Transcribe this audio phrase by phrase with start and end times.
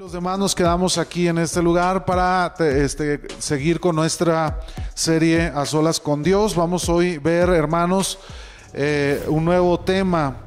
[0.00, 4.60] los demás nos quedamos aquí en este lugar para este, seguir con nuestra
[4.94, 6.56] serie A Solas con Dios.
[6.56, 8.18] Vamos hoy a ver, hermanos,
[8.72, 10.38] eh, un nuevo tema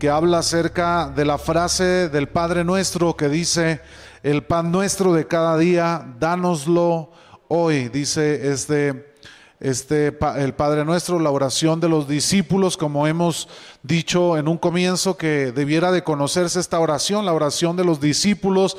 [0.00, 3.80] que habla acerca de la frase del Padre Nuestro que dice,
[4.24, 7.12] el pan nuestro de cada día, dánoslo
[7.46, 9.14] hoy, dice este
[9.58, 13.48] este, el Padre Nuestro, la oración de los discípulos, como hemos
[13.82, 18.76] dicho en un comienzo, que debiera de conocerse esta oración, la oración de los discípulos,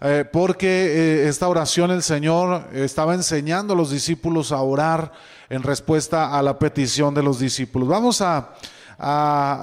[0.00, 5.12] eh, porque eh, esta oración el Señor estaba enseñando a los discípulos a orar
[5.48, 7.88] en respuesta a la petición de los discípulos.
[7.88, 8.54] Vamos a,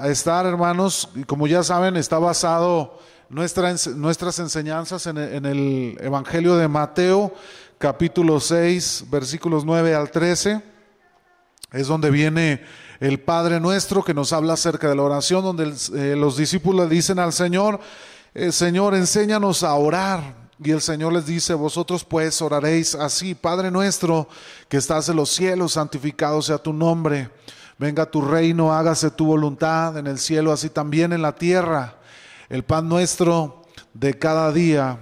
[0.04, 2.98] estar, hermanos, como ya saben, está basado
[3.28, 7.32] nuestra, nuestras enseñanzas en el Evangelio de Mateo
[7.78, 10.60] capítulo 6, versículos 9 al 13.
[11.72, 12.62] Es donde viene
[12.98, 17.18] el Padre nuestro que nos habla acerca de la oración, donde eh, los discípulos dicen
[17.18, 17.78] al Señor,
[18.34, 20.48] eh, Señor, enséñanos a orar.
[20.62, 24.28] Y el Señor les dice, vosotros pues oraréis así, Padre nuestro,
[24.68, 27.30] que estás en los cielos, santificado sea tu nombre.
[27.78, 31.98] Venga tu reino, hágase tu voluntad en el cielo, así también en la tierra.
[32.48, 33.62] El pan nuestro
[33.94, 34.98] de cada día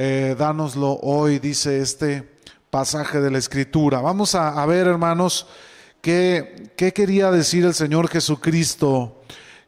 [0.00, 2.38] eh, dánoslo hoy, dice este
[2.70, 4.00] pasaje de la Escritura.
[4.00, 5.48] Vamos a, ver, hermanos,
[6.00, 9.22] qué, qué, quería decir el Señor Jesucristo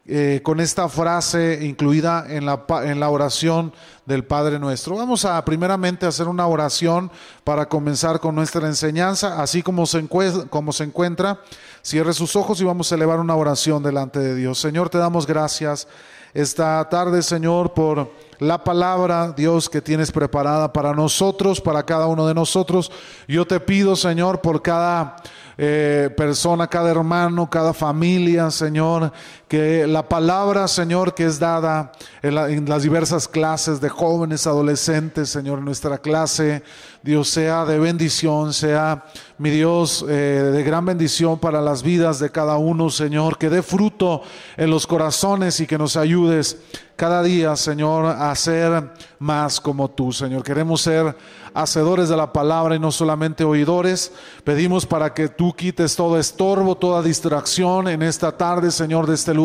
[0.07, 3.73] eh, con esta frase incluida en la, en la oración
[4.07, 4.95] del Padre nuestro.
[4.95, 7.11] Vamos a primeramente hacer una oración
[7.43, 11.41] para comenzar con nuestra enseñanza, así como se, como se encuentra.
[11.83, 14.61] Cierre sus ojos y vamos a elevar una oración delante de Dios.
[14.61, 15.89] Señor, te damos gracias
[16.33, 22.27] esta tarde, Señor, por la palabra, Dios, que tienes preparada para nosotros, para cada uno
[22.27, 22.91] de nosotros.
[23.29, 25.17] Yo te pido, Señor, por cada
[25.59, 29.13] eh, persona, cada hermano, cada familia, Señor,
[29.51, 31.91] que la palabra, Señor, que es dada
[32.23, 36.63] en, las diversas clases de jóvenes, adolescentes, Señor, en nuestra clase,
[37.03, 39.07] Dios sea de bendición, sea
[39.39, 43.61] mi Dios eh, de gran bendición para las vidas de cada uno, Señor, que dé
[43.65, 44.23] fruto
[44.57, 46.59] en los corazones y que nos ayudes
[46.95, 50.45] cada día, Señor, a ser más como tú, Señor.
[50.45, 51.17] Queremos ser
[51.55, 54.13] hacedores de la palabra y no solamente oidores.
[54.45, 59.33] Pedimos para que tú quites todo estorbo, toda distracción en esta tarde, Señor, de este
[59.33, 59.40] lugar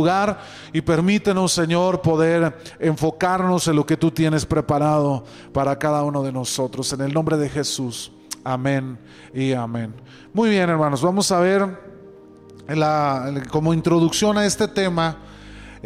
[0.73, 5.23] y permítenos, Señor, poder enfocarnos en lo que tú tienes preparado
[5.53, 6.91] para cada uno de nosotros.
[6.93, 8.11] En el nombre de Jesús.
[8.43, 8.97] Amén
[9.33, 9.93] y amén.
[10.33, 11.67] Muy bien, hermanos, vamos a ver
[12.67, 15.17] la, como introducción a este tema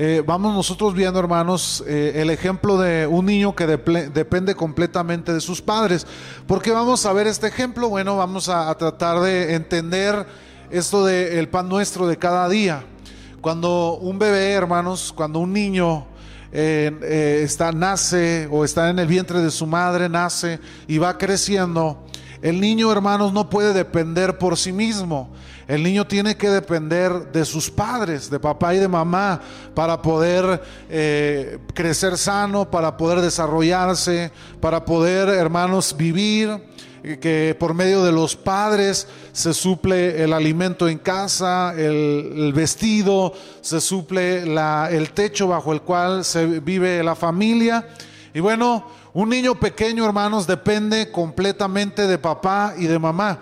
[0.01, 5.41] eh, vamos nosotros viendo, hermanos, eh, el ejemplo de un niño que depende completamente de
[5.41, 6.07] sus padres.
[6.47, 7.89] ¿Por qué vamos a ver este ejemplo?
[7.89, 10.25] Bueno, vamos a, tratar de entender
[10.71, 12.85] esto del pan nuestro de cada día.
[13.41, 16.05] Cuando un bebé, hermanos, cuando un niño
[16.51, 22.03] eh, está, nace o está en el vientre de su madre, nace y va creciendo,
[22.41, 25.29] el niño, hermanos, no puede depender por sí mismo.
[25.67, 29.41] El niño tiene que depender de sus padres, de papá y de mamá,
[29.73, 36.61] para poder eh, crecer sano, para poder desarrollarse, para poder, hermanos, vivir
[37.17, 43.81] que por medio de los padres se suple el alimento en casa, el, vestido, se
[43.81, 47.87] suple el techo bajo el cual se vive la familia.
[48.33, 53.39] Y bueno, un niño pequeño, hermanos, depende completamente de papá y de mamá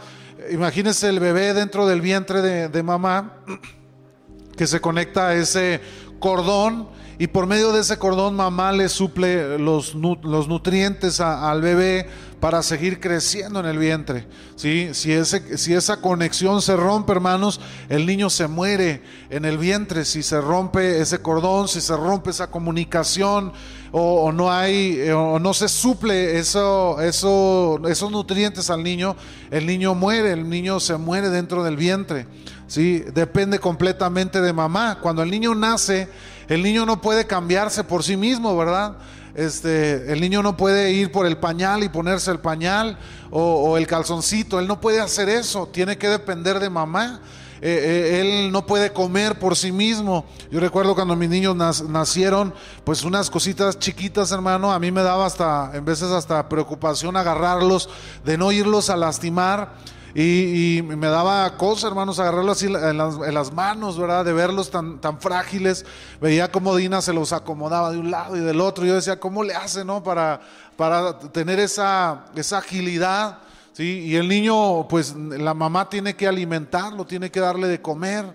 [0.51, 3.33] imagínense el bebé dentro del vientre de, mamá
[4.57, 5.81] que se conecta a ese
[6.19, 6.87] cordón
[7.19, 12.07] y por medio de ese cordón mamá le suple los, los nutrientes al bebé
[12.39, 14.27] para seguir creciendo en el vientre.
[14.55, 14.89] ¿sí?
[14.93, 19.01] Si, ese, si esa conexión se rompe, hermanos, el niño se muere
[19.31, 20.05] en el vientre.
[20.05, 23.51] Si se rompe ese cordón, si se rompe esa comunicación
[23.91, 29.15] o, no hay eh, o no se suple eso, eso, esos nutrientes al niño,
[29.49, 32.27] el niño muere, el niño se muere dentro del vientre.
[32.67, 33.03] ¿sí?
[33.13, 34.99] Depende completamente de mamá.
[35.01, 36.07] Cuando el niño nace,
[36.47, 38.97] el niño no puede cambiarse por sí mismo, ¿verdad?
[39.35, 42.97] Este, el niño no puede ir por el pañal y ponerse el pañal
[43.29, 44.59] o, el calzoncito.
[44.59, 45.67] Él no puede hacer eso.
[45.67, 47.21] Tiene que depender de mamá.
[47.61, 50.25] Eh, eh, él no puede comer por sí mismo.
[50.49, 55.27] Yo recuerdo cuando mis niños nacieron, pues unas cositas chiquitas, hermano, a mí me daba
[55.27, 57.89] hasta, en veces hasta preocupación agarrarlos,
[58.25, 59.75] de no irlos a lastimar.
[60.19, 64.25] Y, me daba cosa, hermanos, agarrarlos así en las, manos, ¿verdad?
[64.25, 65.85] De verlos tan, tan frágiles.
[66.19, 68.83] Veía cómo Dina se los acomodaba de un lado y del otro.
[68.83, 70.01] Yo decía, ¿cómo le hace, no?
[70.01, 70.41] Para,
[70.75, 73.37] para tener esa, esa agilidad.
[73.73, 74.05] ¿sí?
[74.07, 78.25] Y el niño, pues la mamá tiene que alimentarlo, tiene que darle de comer.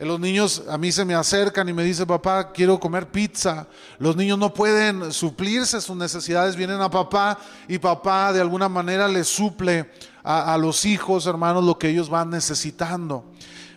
[0.00, 3.68] los niños a mí se me acercan y me dicen, papá, quiero comer pizza.
[4.00, 7.38] Los niños no pueden suplirse sus necesidades, vienen a papá
[7.68, 9.88] y papá de alguna manera les suple
[10.30, 13.24] a, los hijos, hermanos, lo que ellos van necesitando.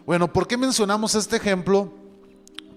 [0.06, 1.94] Bueno, ¿por qué mencionamos este ejemplo?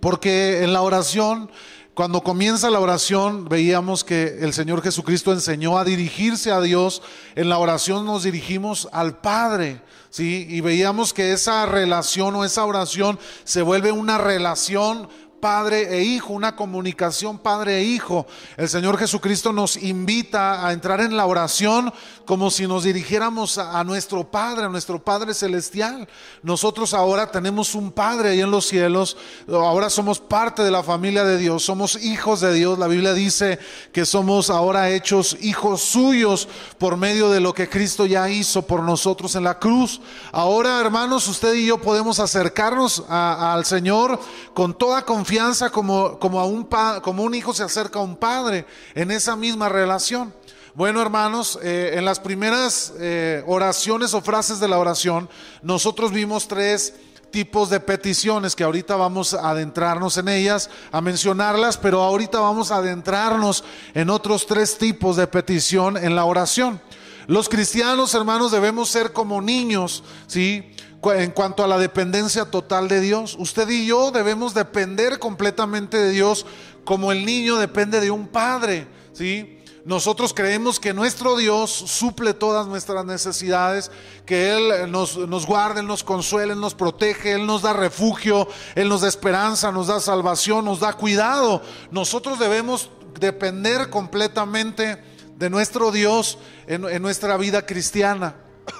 [0.00, 1.50] Porque en la oración
[1.94, 7.02] cuando comienza la oración, veíamos que el Señor Jesucristo enseñó a dirigirse a Dios.
[7.36, 9.80] En la oración nos dirigimos al Padre,
[10.10, 10.44] ¿sí?
[10.50, 15.08] Y veíamos que esa relación o esa oración se vuelve una relación
[15.44, 18.26] padre e hijo, una comunicación padre e hijo.
[18.56, 21.92] El Señor Jesucristo nos invita a entrar en la oración
[22.24, 26.08] como si nos dirigiéramos a, nuestro Padre, a nuestro Padre Celestial.
[26.42, 31.24] Nosotros ahora tenemos un Padre ahí en los cielos, ahora somos parte de la familia
[31.24, 32.78] de Dios, somos hijos de Dios.
[32.78, 33.58] La Biblia dice
[33.92, 36.48] que somos ahora hechos hijos suyos
[36.78, 40.00] por medio de lo que Cristo ya hizo por nosotros en la cruz.
[40.32, 44.18] Ahora, hermanos, usted y yo podemos acercarnos al Señor
[44.54, 45.33] con toda confianza
[45.72, 46.68] como, como, a un,
[47.02, 50.32] como un hijo se acerca a un padre en esa misma relación.
[50.74, 55.28] Bueno, hermanos, eh, en las primeras eh, oraciones o frases de la oración,
[55.62, 56.94] nosotros vimos tres
[57.30, 62.70] tipos de peticiones que ahorita vamos a adentrarnos en ellas, a mencionarlas, pero ahorita vamos
[62.70, 63.64] a adentrarnos
[63.94, 66.80] en otros tres tipos de petición en la oración.
[67.26, 70.74] Los cristianos, hermanos, debemos ser como niños, ¿sí?
[71.12, 73.36] En cuanto a la dependencia total de Dios.
[73.38, 76.46] Usted y yo debemos depender completamente de Dios
[76.84, 79.58] como el niño depende de un padre, ¿sí?
[79.84, 83.90] Nosotros creemos que nuestro Dios suple todas nuestras necesidades,
[84.24, 88.48] que Él nos, nos guarda, Él nos consuela, Él nos protege, Él nos da refugio,
[88.74, 91.60] Él nos da esperanza, nos da salvación, nos da cuidado.
[91.90, 92.88] Nosotros debemos
[93.20, 95.02] depender completamente
[95.36, 98.36] de nuestro Dios en nuestra vida cristiana.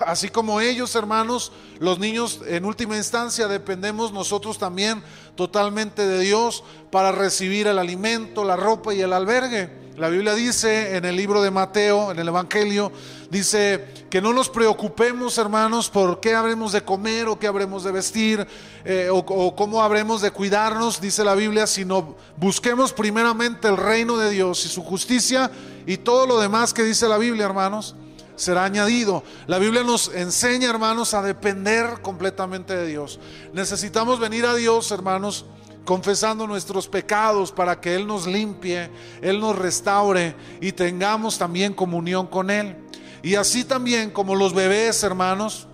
[0.06, 5.02] Así como ellos, hermanos, los niños en última instancia dependemos nosotros también
[5.34, 9.84] totalmente de Dios para recibir el alimento, la ropa y el albergue.
[9.96, 12.90] La Biblia dice en el libro de Mateo, en el Evangelio,
[13.31, 17.92] dice que no nos preocupemos, hermanos, por qué habremos de comer o qué habremos de
[17.92, 18.44] vestir
[18.84, 24.16] eh, o, o cómo habremos de cuidarnos, dice la Biblia, sino busquemos primeramente el reino
[24.16, 25.48] de Dios y su justicia
[25.86, 27.94] y todo lo demás que dice la Biblia, hermanos
[28.36, 29.22] será añadido.
[29.46, 33.20] La Biblia nos enseña, hermanos, a depender completamente de Dios.
[33.52, 35.46] Necesitamos venir a Dios, hermanos,
[35.84, 38.90] confesando nuestros pecados para que Él nos limpie,
[39.20, 42.76] Él nos restaure y tengamos también comunión con Él.
[43.22, 45.66] Y así también como los bebés, hermanos,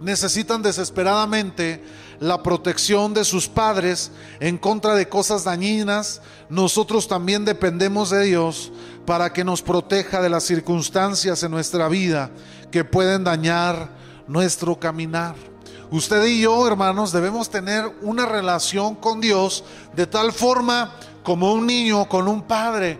[0.00, 1.82] necesitan desesperadamente
[2.20, 6.20] la protección de sus padres en contra de cosas dañinas,
[6.50, 8.70] nosotros también dependemos de Dios
[9.06, 12.30] para que nos proteja de las circunstancias en nuestra vida
[12.70, 13.88] que pueden dañar
[14.28, 15.34] nuestro caminar.
[15.90, 19.64] Usted y yo, hermanos, debemos tener una relación con Dios
[19.96, 20.94] de tal forma
[21.24, 22.98] como un niño con un padre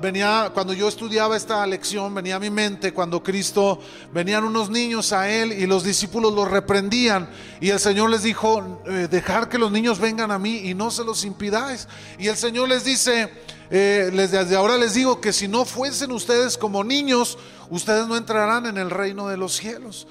[0.00, 3.80] venía, cuando yo estudiaba esta lección, venía a mi mente cuando Cristo,
[4.12, 7.28] venían unos niños a él y los discípulos los reprendían
[7.60, 10.90] y el Señor les dijo, eh, dejar que los niños vengan a mí y no
[10.90, 11.88] se los impidáis.
[12.18, 13.30] Y el Señor les dice,
[13.70, 17.38] eh, desde ahora les digo que si no fuesen ustedes como niños,
[17.70, 20.06] ustedes no entrarán en el reino de los cielos.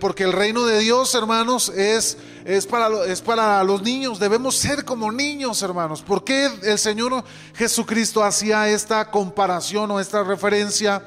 [0.00, 4.18] Porque el reino de Dios, hermanos, es, es, para, es para los niños.
[4.18, 6.02] Debemos ser como niños, hermanos.
[6.02, 7.22] ¿Por qué el Señor
[7.54, 11.02] Jesucristo hacía esta comparación o esta referencia?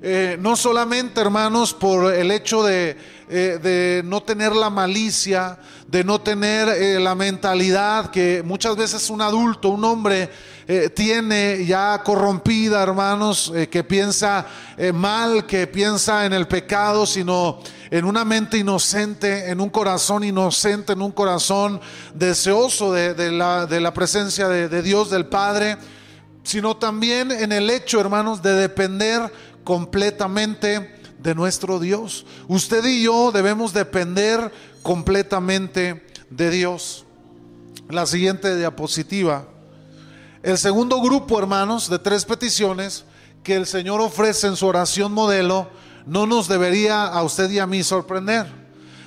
[0.00, 2.96] Eh, no solamente, hermanos, por el hecho de,
[3.28, 5.58] eh, de no tener la malicia,
[5.88, 10.30] de no tener eh, la mentalidad que muchas veces un adulto, un hombre,
[10.94, 14.46] tiene ya corrompida, hermanos, que piensa
[14.92, 20.92] mal, que piensa en el pecado, sino en una mente inocente, en un corazón inocente,
[20.92, 21.80] en un corazón
[22.12, 25.78] deseoso de, la, de la, presencia de, de Dios, del Padre,
[26.42, 29.30] sino también en el hecho, hermanos, de depender
[29.68, 32.24] completamente de nuestro Dios.
[32.48, 34.50] Usted y yo debemos depender
[34.82, 37.04] completamente de Dios.
[37.90, 39.46] La siguiente diapositiva.
[40.42, 43.04] El segundo grupo, hermanos, de tres peticiones
[43.42, 45.68] que el Señor ofrece en su oración modelo
[46.06, 48.46] no nos debería a usted y a mí sorprender.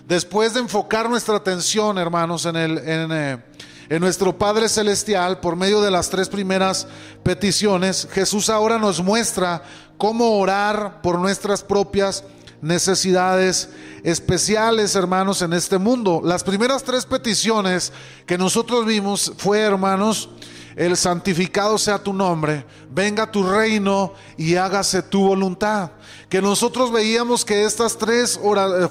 [0.08, 3.44] Después de enfocar nuestra atención, hermanos, en, el, en, eh,
[3.90, 6.88] en nuestro Padre Celestial por medio de las tres primeras
[7.24, 9.64] peticiones, Jesús ahora nos muestra
[10.02, 12.24] cómo orar por nuestras propias
[12.60, 13.70] necesidades
[14.02, 16.24] especiales, hermanos, en este mundo.
[16.26, 17.94] Las primeras tres peticiones
[18.26, 20.30] que nosotros vimos fue, hermanos,
[20.76, 25.92] el santificado sea tu nombre, venga tu reino y hágase tu voluntad.
[26.30, 28.40] Que nosotros veíamos que estas tres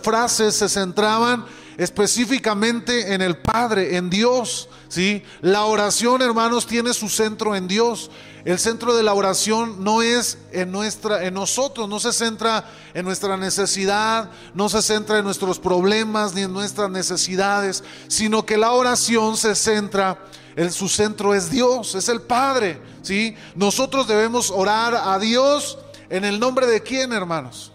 [0.04, 1.44] frases se centraban
[1.80, 4.68] específicamente en el Padre, en Dios.
[4.88, 5.22] ¿sí?
[5.40, 8.10] La oración, hermanos, tiene su centro en Dios.
[8.44, 13.06] El centro de la oración no es en nuestra en nosotros, no se centra en
[13.06, 18.72] nuestra necesidad, no se centra en nuestros problemas ni en nuestras necesidades, sino que la
[18.72, 20.18] oración se centra
[20.56, 23.34] en su centro es Dios, es el Padre, ¿sí?
[23.54, 25.78] Nosotros debemos orar a Dios
[26.10, 27.69] en el nombre de quién, hermanos?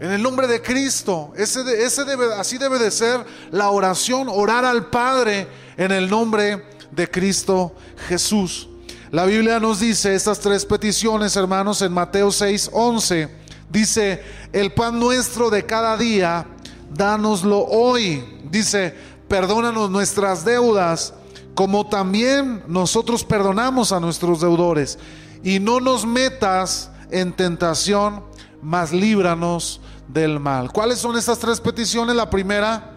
[0.00, 1.30] En el nombre de Cristo.
[1.36, 7.10] Ese, debe, así debe de ser la oración, orar al Padre en el nombre de
[7.10, 7.74] Cristo
[8.08, 8.70] Jesús.
[9.10, 13.28] La Biblia nos dice estas tres peticiones, hermanos, en Mateo 6, 11.
[13.68, 14.22] Dice,
[14.54, 16.46] el pan nuestro de cada día,
[16.94, 18.24] dánoslo hoy.
[18.50, 18.94] Dice,
[19.28, 21.12] perdónanos nuestras deudas,
[21.54, 24.98] como también nosotros perdonamos a nuestros deudores.
[25.44, 28.22] Y no nos metas en tentación,
[28.62, 30.72] mas líbranos del mal.
[30.72, 32.16] ¿Cuáles son estas tres peticiones?
[32.16, 32.92] La primera,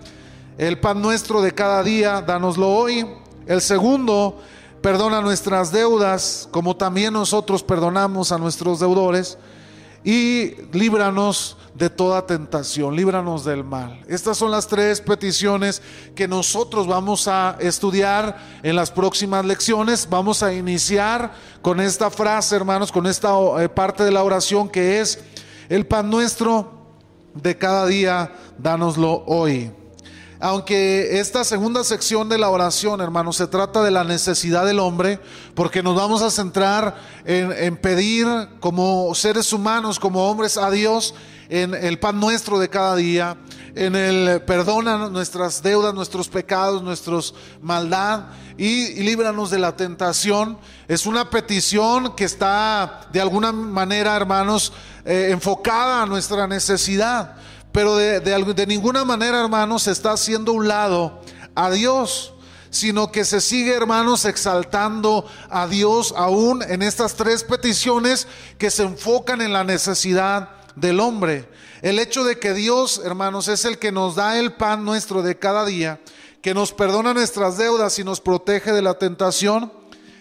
[0.58, 3.06] el pan nuestro de cada día, dánoslo hoy.
[3.46, 4.40] El segundo,
[4.84, 9.38] Perdona nuestras deudas, como también nosotros perdonamos a nuestros deudores.
[10.04, 14.04] Y líbranos de toda tentación, líbranos del mal.
[14.10, 15.82] Estas son las tres peticiones
[16.16, 20.10] que nosotros vamos a estudiar en las próximas lecciones.
[20.10, 23.30] Vamos a iniciar con esta frase, hermanos, con esta
[23.64, 25.24] eh, parte de la oración que es,
[25.70, 26.83] el pan nuestro
[27.34, 29.72] de cada día, dánoslo hoy.
[30.40, 35.22] Aunque esta segunda sección de la oración, hermanos, se trata de la necesidad del hombre,
[35.56, 38.28] porque nos vamos a centrar en, pedir
[38.60, 41.16] como seres humanos, como hombres a Dios,
[41.50, 43.38] en el pan nuestro de cada día,
[43.76, 48.26] en el perdona nuestras deudas, nuestros pecados, nuestros maldad
[48.58, 50.58] y, líbranos de la tentación.
[50.88, 54.74] Es una petición que está de alguna manera, hermanos,
[55.06, 57.36] eh, enfocada a nuestra necesidad.
[57.72, 61.22] Pero de, ninguna manera, hermanos, se está haciendo un lado
[61.56, 62.30] a Dios
[62.70, 68.82] sino que se sigue, hermanos, exaltando a Dios aún en estas tres peticiones que se
[68.82, 71.50] enfocan en la necesidad del hombre.
[71.82, 75.38] El hecho de que Dios, hermanos, es el que nos da el pan nuestro de
[75.38, 76.00] cada día,
[76.42, 79.72] que nos perdona nuestras deudas y nos protege de la tentación,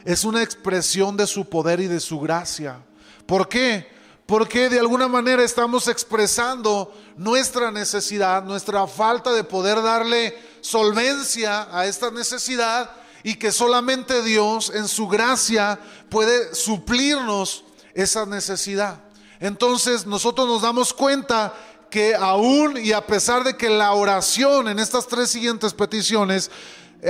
[0.04, 2.78] es una expresión de su poder y de su gracia.
[3.26, 3.92] ¿Por qué?
[4.26, 11.86] porque de alguna manera estamos expresando nuestra necesidad, nuestra falta de poder darle solvencia a
[11.86, 12.90] esta necesidad
[13.22, 15.78] y que solamente Dios en su gracia
[16.08, 19.02] puede suplirnos esa necesidad.
[19.42, 21.52] Entonces nosotros nos damos cuenta
[21.90, 26.48] que aún y a pesar de que la oración en estas tres siguientes peticiones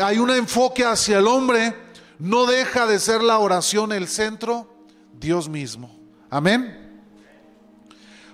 [0.03, 1.77] hay un enfoque hacia el hombre,
[2.19, 4.67] no deja de ser la oración el centro,
[5.13, 5.95] Dios mismo.
[6.31, 7.03] Amén.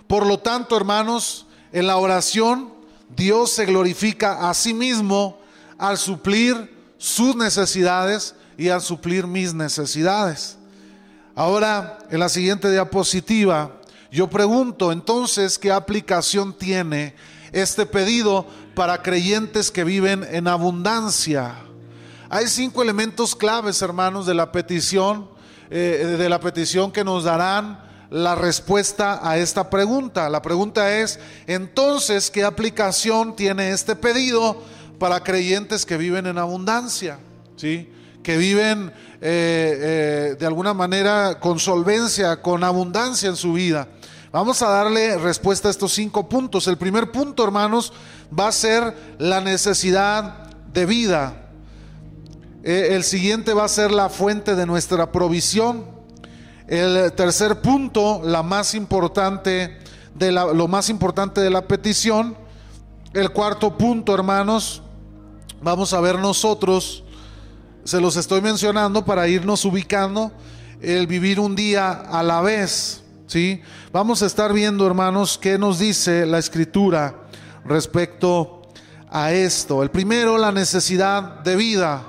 [0.07, 2.73] Por lo tanto, hermanos, en la oración
[3.17, 5.41] Dios se glorifica a sí mismo
[5.77, 10.57] al suplir sus necesidades y al suplir mis necesidades.
[11.35, 13.78] Ahora, en la siguiente diapositiva,
[14.11, 17.15] yo pregunto entonces qué aplicación tiene
[17.53, 21.57] este pedido para creyentes que viven en abundancia.
[22.31, 25.29] Hay cinco elementos claves, hermanos, de la petición,
[25.71, 30.29] eh, de la petición que nos darán la respuesta a esta pregunta.
[30.31, 34.63] La pregunta es, entonces, ¿qué aplicación tiene este pedido
[34.99, 37.19] para creyentes que viven en abundancia?
[37.57, 37.91] ¿Sí?
[38.23, 43.89] Que viven eh, eh, de alguna manera con solvencia, con abundancia en su vida.
[44.31, 46.67] Vamos a darle respuesta a estos cinco puntos.
[46.69, 47.95] El primer punto, hermanos,
[48.39, 51.51] va a ser la necesidad de vida.
[52.63, 55.87] Eh, el siguiente va a ser la fuente de nuestra provisión.
[56.67, 59.79] El tercer punto, la más importante
[60.15, 62.37] de la, lo más importante de la petición.
[63.15, 64.83] El cuarto punto, hermanos,
[65.63, 67.03] vamos a ver nosotros,
[67.85, 70.31] se los estoy mencionando para irnos ubicando,
[70.83, 73.05] el vivir un día a la vez.
[73.29, 73.63] ¿Sí?
[73.93, 77.15] Vamos a estar viendo, hermanos, qué nos dice la escritura
[77.65, 78.63] respecto
[79.09, 79.83] a esto.
[79.83, 82.03] El primero, la necesidad de vida.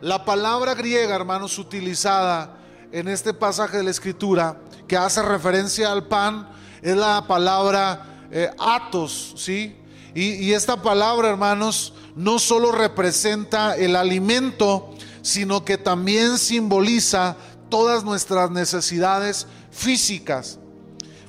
[0.00, 2.56] La palabra griega, hermanos, utilizada
[2.92, 4.58] en este pasaje de la escritura
[4.88, 6.48] que hace referencia al pan
[6.80, 9.76] es la palabra eh, atos, ¿sí?
[10.14, 14.90] Y, y esta palabra, hermanos, no solo representa el alimento,
[15.22, 17.36] sino que también simboliza
[17.68, 20.59] todas nuestras necesidades físicas.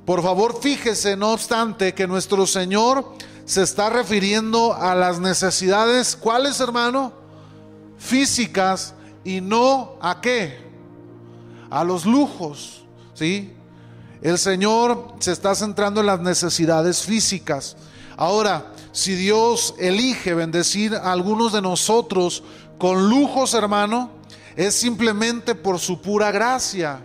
[0.06, 3.14] Por favor, fíjese, no obstante, que nuestro Señor
[3.46, 7.14] se está refiriendo a las necesidades, ¿cuáles, hermano?
[7.98, 8.94] Físicas
[9.24, 10.72] y no a qué?
[11.72, 12.84] a los lujos,
[13.16, 13.54] ¿sí?
[14.22, 17.78] El Señor se está centrando en las necesidades físicas.
[18.18, 22.44] Ahora, si Dios elige bendecir a algunos de nosotros
[22.78, 24.12] con lujos, hermano,
[24.56, 27.02] es simplemente por su pura gracia.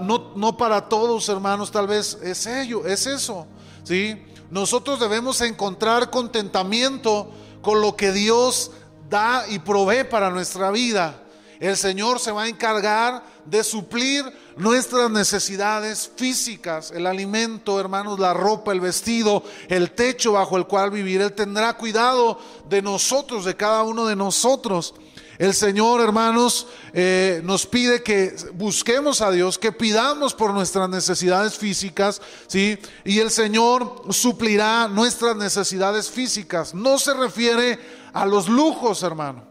[0.00, 3.46] No, no, para todos, hermanos, tal vez es ello, es eso.
[3.84, 4.22] ¿sí?
[4.50, 7.30] Nosotros debemos encontrar contentamiento
[7.62, 8.70] con lo que Dios
[9.08, 11.22] da y provee para nuestra vida.
[11.60, 14.24] El Señor se va a encargar de suplir
[14.56, 20.90] nuestras necesidades físicas, el alimento, hermanos, la ropa, el vestido, el techo bajo el cual
[20.90, 21.20] vivir.
[21.20, 24.94] Él tendrá cuidado de nosotros, de cada uno de nosotros.
[25.38, 31.56] El Señor, hermanos, eh, nos pide que busquemos a Dios, que pidamos por nuestras necesidades
[31.56, 32.76] físicas, ¿sí?
[33.04, 36.74] Y el Señor suplirá nuestras necesidades físicas.
[36.74, 37.78] No se refiere
[38.12, 39.44] a los lujos, hermano.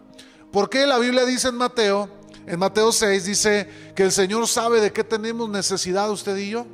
[0.51, 2.09] Porque la Biblia dice en Mateo,
[2.45, 6.65] en Mateo 6, dice que el Señor sabe de qué tenemos necesidad usted y yo?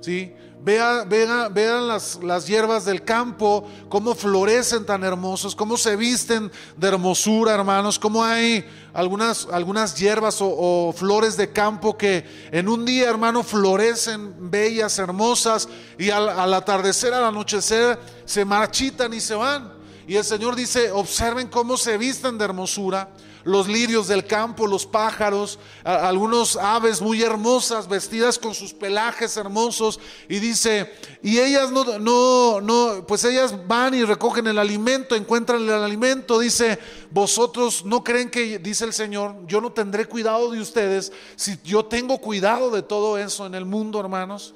[0.00, 0.32] ¿Sí?
[0.64, 6.88] Vean, vean, las, las, hierbas del campo, cómo florecen tan hermosos, cómo se visten de
[6.88, 13.10] hermosura, hermanos, cómo hay algunas, algunas hierbas o, flores de campo que en un día,
[13.10, 15.68] hermano, florecen bellas, hermosas,
[15.98, 19.70] y al, al atardecer, al anochecer, se marchitan y se van.
[20.06, 23.10] Y el Señor dice, observen cómo se visten de hermosura
[23.44, 30.00] los lirios del campo, los pájaros, algunos aves muy hermosas vestidas con sus pelajes hermosos
[30.28, 35.62] y dice, y ellas no, no, no, pues ellas van y recogen el alimento, encuentran
[35.62, 36.78] el alimento, dice,
[37.10, 41.84] vosotros no creen que, dice el Señor, yo no tendré cuidado de ustedes si yo
[41.84, 44.54] tengo cuidado de todo eso en el mundo, hermanos.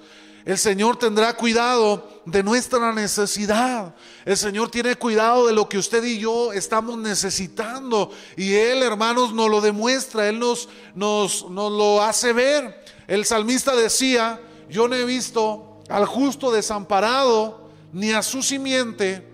[0.48, 3.94] El Señor tendrá cuidado de nuestra necesidad.
[4.24, 8.10] El Señor tiene cuidado de lo que usted y yo estamos necesitando.
[8.34, 10.26] Y Él, hermanos, nos lo demuestra.
[10.26, 12.82] Él nos, nos, nos lo hace ver.
[13.06, 14.40] El salmista decía,
[14.70, 19.28] yo no he visto al justo desamparado, ni a su simiente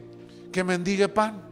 [0.51, 1.45] que mendigue pan.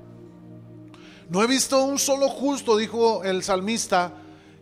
[1.28, 4.12] No he visto un solo justo, dijo el salmista,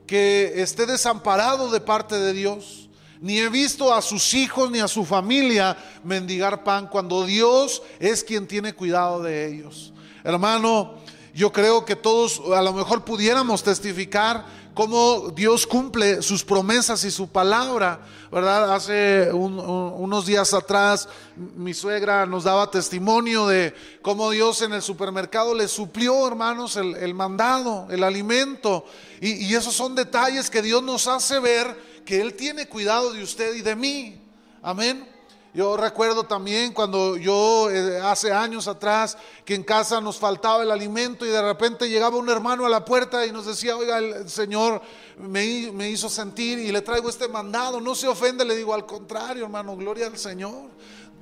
[0.07, 2.90] que esté desamparado de parte de Dios
[3.21, 8.25] ni he visto a sus hijos ni a su familia mendigar pan cuando Dios es
[8.25, 9.93] quien tiene cuidado de ellos.
[10.25, 10.95] Hermano,
[11.35, 17.11] yo creo que todos a lo mejor pudiéramos testificar cómo Dios cumple sus promesas y
[17.11, 18.01] su palabra,
[18.33, 18.75] ¿verdad?
[18.75, 25.55] Hace unos días atrás mi suegra nos daba testimonio de cómo Dios en el supermercado
[25.55, 28.87] le suplió, hermanos, el, mandado, el alimento.
[29.21, 33.55] y esos son detalles que Dios nos hace ver que Él tiene cuidado de usted
[33.55, 34.21] y de mí.
[34.63, 35.09] Amén.
[35.55, 40.73] Yo recuerdo también cuando yo eh, hace años atrás que en casa nos faltaba el
[40.73, 44.29] alimento y de repente llegaba un hermano a la puerta y nos decía, oiga, el
[44.29, 44.83] Señor
[45.19, 47.81] me, me hizo sentir y le traigo este mandado.
[47.81, 50.69] No se ofende, le digo, al contrario, hermano, gloria al Señor.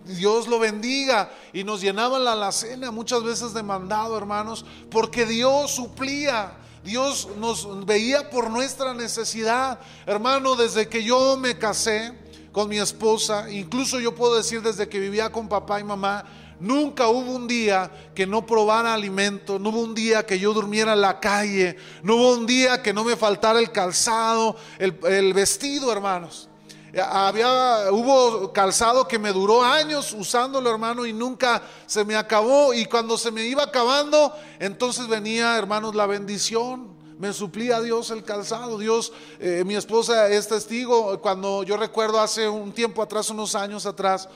[0.07, 1.31] Dios lo bendiga.
[1.53, 6.57] Y nos llenaban la alacena muchas veces de mandado, hermanos, porque Dios suplía.
[6.85, 9.79] Dios nos veía por nuestra necesidad.
[10.07, 12.13] Hermano, desde que yo me casé
[12.53, 16.25] con mi esposa, incluso yo puedo decir desde que vivía con papá y mamá,
[16.61, 20.95] Nunca hubo un día que no probara alimento, no hubo un día que yo durmiera
[20.95, 25.33] en la calle, no hubo un día que no me faltara el calzado, el, el
[25.35, 26.48] vestido, hermanos.
[26.97, 32.73] Había, hubo calzado que me duró años usándolo, hermano, y nunca se me acabó.
[32.73, 36.97] Y cuando se me iba acabando, entonces venía, hermanos, la bendición.
[37.19, 38.79] Me suplía Dios el calzado.
[38.79, 41.21] Dios, eh, mi esposa es testigo.
[41.21, 44.29] Cuando yo recuerdo hace un tiempo atrás, unos años atrás,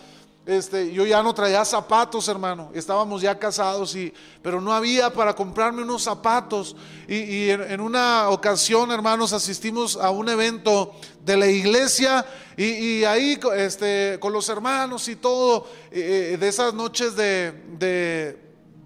[0.44, 2.72] este, yo ya no traía zapatos, hermano.
[2.74, 6.74] Estábamos ya casados, y, pero no había para comprarme unos zapatos.
[7.06, 12.26] Y, en, una ocasión, hermanos, asistimos a un evento de la iglesia
[12.56, 18.38] y, ahí este, con los hermanos y todo, eh, eh, de esas noches de, de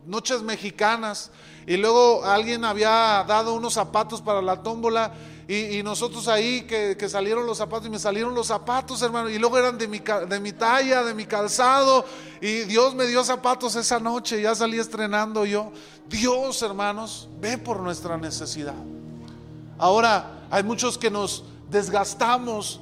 [0.04, 1.30] noches mexicanas.
[1.66, 5.12] Y luego alguien había dado unos zapatos para la tómbola
[5.48, 9.28] y, nosotros ahí que, salieron los zapatos y me salieron los zapatos, hermano.
[9.28, 12.04] Y luego eran de mi, de mi talla, de mi calzado.
[12.40, 14.42] Y Dios me dio zapatos esa noche.
[14.42, 15.70] Ya salí estrenando yo.
[16.08, 18.74] Dios, hermanos, ve por nuestra necesidad.
[19.78, 22.80] Ahora, hay muchos que nos desgastamos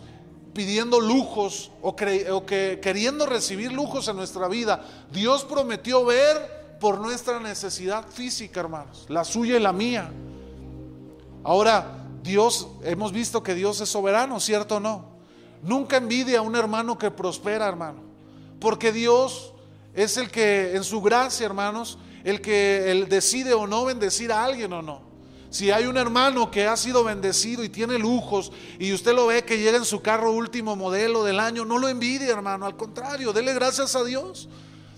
[0.55, 4.83] pidiendo lujos o, o que queriendo recibir lujos en nuestra vida.
[5.13, 10.11] Dios prometió ver por nuestra necesidad física, hermanos, la suya y la mía.
[11.43, 15.05] Ahora, Dios, hemos visto que Dios es soberano, ¿cierto o no?
[15.63, 18.01] Nunca envidia a un hermano que prospera, hermano.
[18.61, 19.53] Porque Dios
[19.93, 24.73] es el que, en su gracia, hermanos, el que decide o no bendecir a alguien
[24.73, 25.03] o no.
[25.51, 29.45] Si hay un hermano que ha sido bendecido y tiene lujos y usted lo ve
[29.45, 32.65] que llega en su carro último modelo del año, no lo envidie, hermano.
[32.65, 34.49] Al contrario, dele gracias a Dios.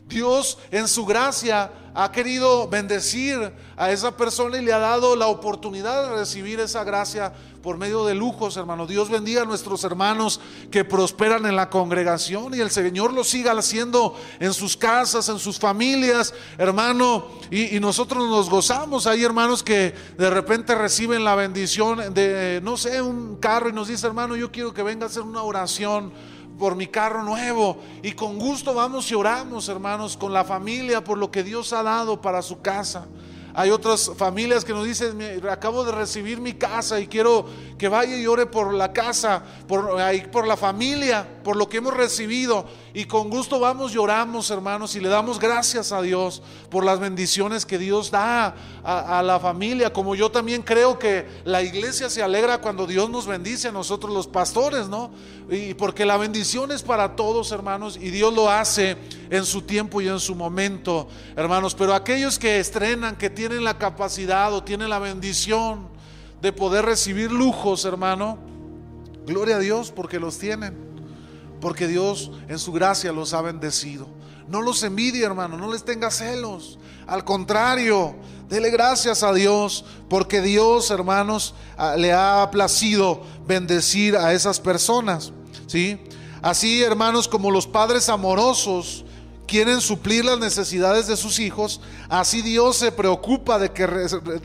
[0.08, 5.28] Dios en su gracia ha querido bendecir a esa persona y le ha dado la
[5.28, 8.86] oportunidad de recibir esa gracia por medio de lujos, hermano.
[8.86, 10.40] Dios bendiga a nuestros hermanos
[10.70, 15.38] que prosperan en la congregación y el Señor lo siga haciendo en sus casas, en
[15.38, 17.26] sus familias, hermano.
[17.50, 19.06] Y, y nosotros nos gozamos.
[19.06, 23.88] Hay hermanos que de repente reciben la bendición de, no sé, un carro y nos
[23.88, 26.12] dice, hermano, yo quiero que venga a hacer una oración
[26.58, 27.78] por mi carro nuevo.
[28.02, 31.82] Y con gusto vamos y oramos, hermanos, con la familia por lo que Dios ha
[31.82, 33.06] dado para su casa.
[33.58, 35.18] Hay otras familias que nos dicen,
[35.50, 37.46] acabo de recibir mi casa y quiero
[37.78, 39.96] que vaya y ore por la casa, por,
[40.30, 42.66] por la familia, por lo que hemos recibido.
[42.92, 46.98] Y con gusto vamos y oramos, hermanos, y le damos gracias a Dios por las
[46.98, 49.92] bendiciones que Dios da a, la familia.
[49.92, 54.12] Como yo también creo que la iglesia se alegra cuando Dios nos bendice a nosotros
[54.12, 55.12] los pastores, ¿no?
[55.48, 58.96] Y porque la bendición es para todos, hermanos, y Dios lo hace
[59.30, 61.06] en su tiempo y en su momento,
[61.36, 61.76] hermanos.
[61.76, 65.86] Pero aquellos que estrenan, que tienen la capacidad o tienen la bendición
[66.42, 68.36] de poder recibir lujos, hermano,
[69.24, 70.86] gloria a Dios porque los tienen
[71.60, 74.06] porque Dios en su gracia los ha bendecido.
[74.48, 76.78] No los envidie, hermano, no les tenga celos.
[77.06, 78.14] Al contrario,
[78.48, 85.32] dele gracias a Dios, porque Dios, hermanos, ah, le ha placido bendecir a esas personas.
[85.66, 85.98] ¿sí?
[86.42, 89.04] Así, hermanos, como los padres amorosos
[89.46, 93.86] quieren suplir las necesidades de sus hijos, así Dios se preocupa de que,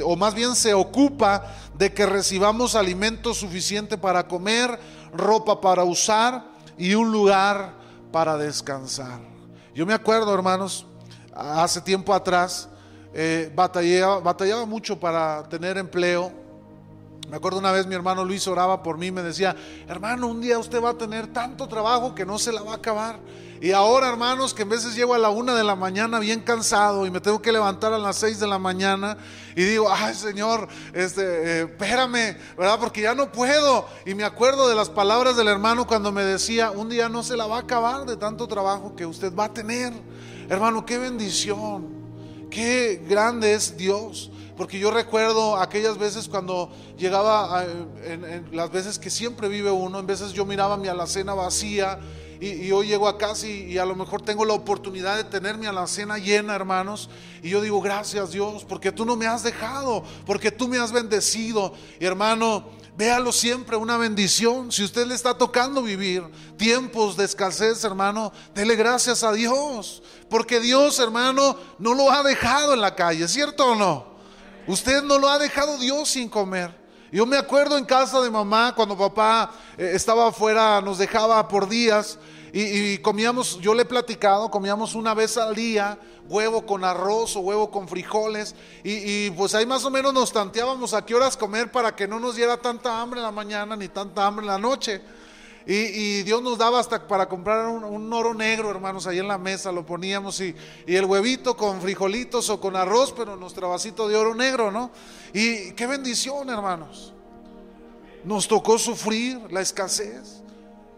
[0.04, 4.80] o más bien se ocupa de que recibamos alimento suficiente para comer,
[5.13, 6.51] ropa para usar
[6.82, 7.76] y un lugar
[8.12, 9.20] para descansar.
[9.76, 10.88] Yo me acuerdo, hermanos,
[11.32, 12.67] hace tiempo atrás,
[13.13, 16.32] eh, batallaba, batallaba mucho para tener empleo.
[17.32, 19.56] Me acuerdo una vez mi hermano Luis oraba por mí y me decía,
[19.88, 22.76] hermano, un día usted va a tener tanto trabajo que no se la va a
[22.76, 23.20] acabar.
[23.62, 27.06] Y ahora, hermanos, que en veces llego a la una de la mañana bien cansado
[27.06, 29.17] y me tengo que levantar a las seis de la mañana
[29.56, 32.78] y digo, ay Señor, este, eh, espérame, ¿verdad?
[32.82, 33.86] Porque ya no puedo.
[34.06, 37.38] Y me acuerdo de las palabras del hermano cuando me decía, un día no se
[37.38, 39.94] la va a acabar de tanto trabajo que usted va a tener.
[40.50, 41.88] Hermano, qué bendición,
[42.50, 44.32] qué grande es Dios.
[44.62, 47.65] Porque yo recuerdo aquellas veces cuando llegaba,
[48.52, 52.00] las veces que siempre vive uno, en veces yo miraba mi alacena vacía
[52.39, 55.65] y, hoy llego a casa y, a lo mejor tengo la oportunidad de tener mi
[55.65, 57.10] alacena llena, hermanos.
[57.41, 60.91] Y yo digo, gracias Dios, porque tú no me has dejado, porque tú me has
[60.91, 61.74] bendecido.
[62.00, 64.71] Y hermano, véalo siempre una bendición.
[64.71, 66.24] Si usted le está tocando vivir
[66.56, 70.04] tiempos de escasez, hermano, dele gracias a Dios.
[70.30, 74.11] Porque Dios, hermano, no lo ha dejado en la calle, ¿cierto o no?
[74.67, 76.80] Usted no lo ha dejado Dios sin comer.
[77.12, 81.67] Yo me acuerdo en casa de mamá cuando papá eh, estaba afuera, nos dejaba por
[81.67, 82.17] días
[82.54, 85.97] y, comíamos, yo le he platicado, comíamos una vez al día
[86.28, 90.93] huevo con arroz o huevo con frijoles y, pues ahí más o menos nos tanteábamos
[90.93, 93.88] a qué horas comer para que no nos diera tanta hambre en la mañana ni
[93.88, 95.02] tanta hambre en la noche.
[95.65, 99.71] Y, Dios nos daba hasta para comprar un, oro negro, hermanos, ahí en la mesa
[99.71, 100.56] lo poníamos y,
[100.88, 104.91] y, el huevito con frijolitos o con arroz, pero nuestro vasito de oro negro, ¿no?
[105.34, 107.13] Y qué bendición, hermanos.
[108.24, 110.41] Nos tocó sufrir la escasez.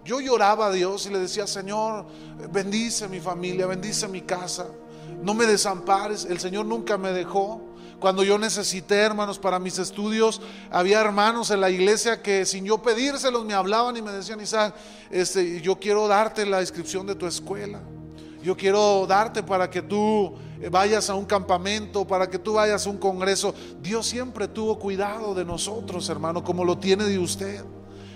[0.05, 2.05] Yo lloraba a Dios y le decía, Señor,
[2.51, 4.67] bendice mi familia, bendice mi casa,
[5.21, 6.25] no me desampares.
[6.25, 7.61] El Señor nunca me dejó.
[8.03, 12.81] Cuando yo necesité, hermanos, para mis estudios, había hermanos en la iglesia que sin yo
[12.81, 14.75] pedírselos me hablaban y me decían, Isaac,
[15.09, 17.79] este, yo quiero darte la inscripción de tu escuela.
[18.43, 20.35] Yo quiero darte para que tú
[20.69, 23.55] vayas a un campamento, para que tú vayas a un congreso.
[23.81, 27.63] Dios siempre tuvo cuidado de nosotros, hermano, como lo tiene de usted.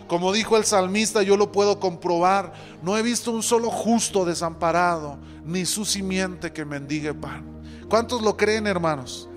[0.09, 2.51] Como dijo el salmista, yo lo puedo comprobar.
[2.83, 7.45] No he visto un solo justo desamparado, ni su simiente que mendigue pan.
[7.87, 9.29] ¿Cuántos lo creen, hermanos?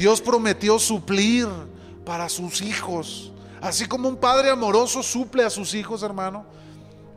[0.00, 1.46] Dios prometió suplir
[2.06, 3.30] para sus hijos.
[3.60, 6.46] Así como un padre amoroso suple a sus hijos, hermano.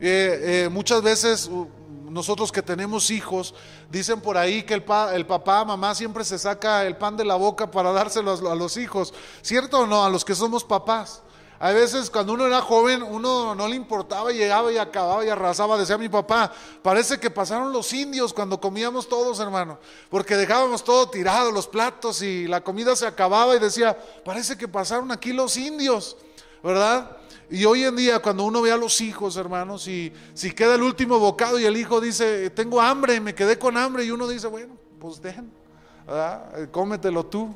[0.02, 1.65] Eh, eh, muchas veces uh,
[2.10, 3.56] nosotros que tenemos hijos,
[3.89, 7.36] dicen por ahí que el, el, papá, mamá siempre se saca el pan de la
[7.36, 9.13] boca para dárselo a, los hijos.
[9.41, 10.04] ¿Cierto o no?
[10.04, 11.24] A los que somos papás.
[11.60, 15.78] A veces cuando uno era joven, uno no le importaba, llegaba y acababa y arrasaba.
[15.78, 21.10] Decía mi papá, parece que pasaron los indios cuando comíamos todos, hermano, porque dejábamos todo
[21.10, 25.56] tirado, los platos y la comida se acababa y decía, parece que pasaron aquí los
[25.56, 26.18] indios,
[26.62, 27.18] ¿verdad?
[27.50, 30.82] Y hoy en día cuando uno ve a los hijos, hermanos, y si queda el
[30.82, 34.48] último bocado y el hijo dice, tengo hambre, me quedé con hambre, y uno dice,
[34.48, 36.70] bueno, pues ¿verdad?
[36.72, 37.56] cómetelo tú.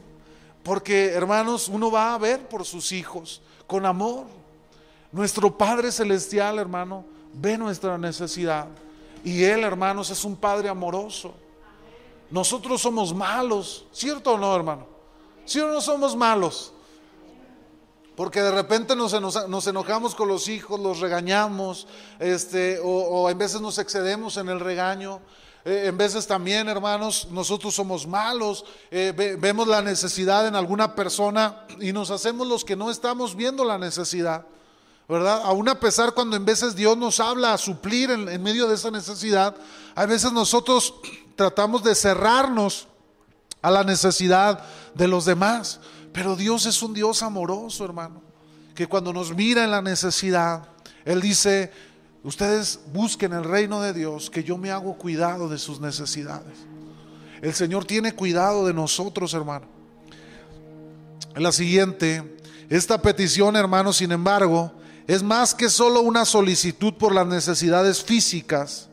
[0.64, 4.26] Porque, hermanos, uno va a ver por sus hijos con amor.
[5.12, 8.68] Nuestro Padre Celestial, hermano, ve nuestra necesidad.
[9.24, 11.34] Y Él, hermanos, es un Padre amoroso.
[12.30, 14.88] nosotros somos malos, ¿cierto o no, hermano?
[15.46, 16.74] ¿Sí o no somos malos?
[18.18, 19.14] Porque de repente nos,
[19.68, 25.22] enojamos con los hijos, los regañamos, este, o, en veces nos excedemos en el regaño.
[25.68, 31.66] Eh, en veces también, hermanos, nosotros somos malos, eh, vemos la necesidad en alguna persona
[31.82, 34.46] y nos hacemos los que no estamos viendo la necesidad.
[35.10, 35.42] ¿verdad?
[35.44, 38.92] Aún a pesar cuando en veces Dios nos habla a suplir en, medio de esa
[38.92, 39.58] necesidad,
[39.94, 40.94] a veces nosotros
[41.36, 42.88] tratamos de cerrarnos
[43.62, 45.82] a la necesidad de los demás.
[46.14, 48.22] Pero Dios es un Dios amoroso, hermano,
[48.74, 50.70] que cuando nos mira en la necesidad,
[51.04, 51.74] Él dice,
[52.28, 56.58] ustedes busquen el reino de Dios, que yo me hago cuidado de sus necesidades.
[57.42, 59.66] El Señor tiene cuidado de nosotros, hermano.
[61.36, 62.38] La siguiente,
[62.68, 64.74] esta petición, hermano, sin embargo,
[65.08, 68.90] es más que solo una solicitud por las necesidades físicas.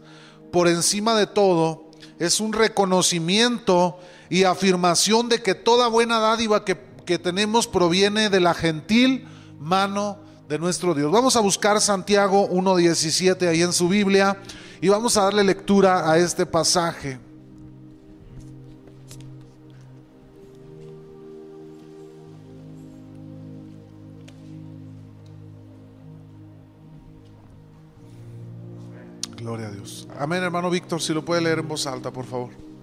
[0.53, 3.99] Por encima de todo, es un reconocimiento
[4.31, 9.27] y afirmación de que toda buena dádiva que, que tenemos proviene de la gentil
[9.59, 11.11] mano de nuestro Dios.
[11.11, 14.37] Vamos a buscar Santiago 1.17 ahí en su Biblia
[14.81, 17.19] y vamos a darle lectura a este pasaje.
[29.37, 30.09] Gloria a Dios.
[30.19, 32.74] Amén, hermano Víctor, si lo puede leer en voz alta, por favor.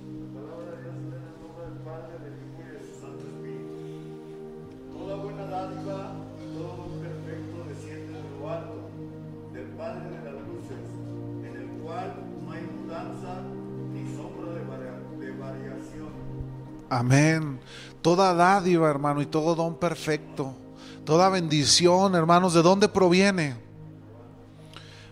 [16.92, 17.58] Amén.
[18.02, 20.58] Toda dádiva, hermano, y todo don perfecto,
[21.06, 23.56] toda bendición, hermanos, ¿de dónde proviene?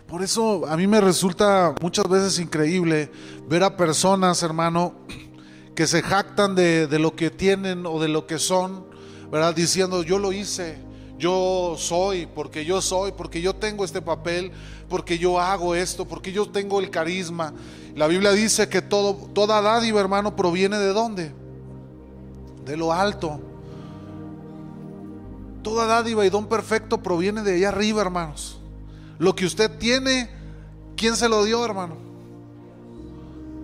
[0.06, 3.10] Por eso a mí me resulta muchas veces increíble
[3.48, 4.94] ver a personas, hermano,
[5.74, 8.86] que se jactan de, lo que tienen o de lo que son,
[9.32, 9.56] ¿verdad?
[9.56, 10.80] Diciendo, yo lo hice,
[11.18, 14.52] yo soy, porque yo soy, porque yo tengo este papel,
[14.90, 17.54] porque yo hago esto, porque yo tengo el carisma.
[17.96, 21.39] La Biblia dice que todo, toda dádiva, hermano, proviene de dónde?
[22.70, 23.40] De lo alto.
[25.64, 28.60] Toda dádiva y don perfecto proviene de allá arriba, hermanos.
[29.18, 30.30] Lo que usted tiene,
[30.96, 31.96] ¿quién se lo dio, hermano?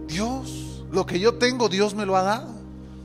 [0.08, 0.84] Dios.
[0.92, 2.50] Lo que yo tengo, Dios me lo ha dado.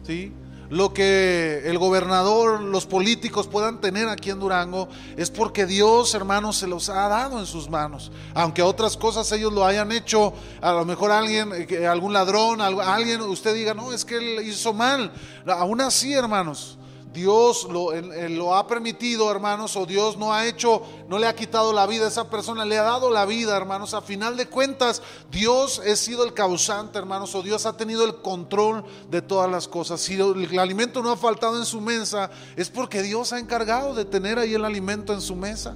[0.06, 0.32] ¿Sí?
[0.70, 6.52] Lo que el gobernador, los políticos puedan tener aquí en Durango es porque Dios, hermano,
[6.52, 8.12] se los ha dado en sus manos.
[8.34, 13.20] Aunque otras cosas ellos lo hayan hecho, a lo mejor alguien, eh, algún ladrón, alguien,
[13.22, 15.12] usted diga, no, es que él hizo mal.
[15.44, 16.78] Aún así, hermanos,
[17.12, 21.86] Dios lo, ha permitido, hermanos, o Dios no ha hecho, no le ha quitado la
[21.86, 23.94] vida a esa persona, le ha dado la vida, hermanos.
[23.94, 28.16] A final de cuentas, Dios ha sido el causante, hermanos, o Dios ha tenido el
[28.16, 30.00] control de todas las cosas.
[30.00, 34.04] Si el alimento no ha faltado en su mesa, es porque Dios ha encargado de
[34.04, 35.74] tener ahí el alimento en su mesa.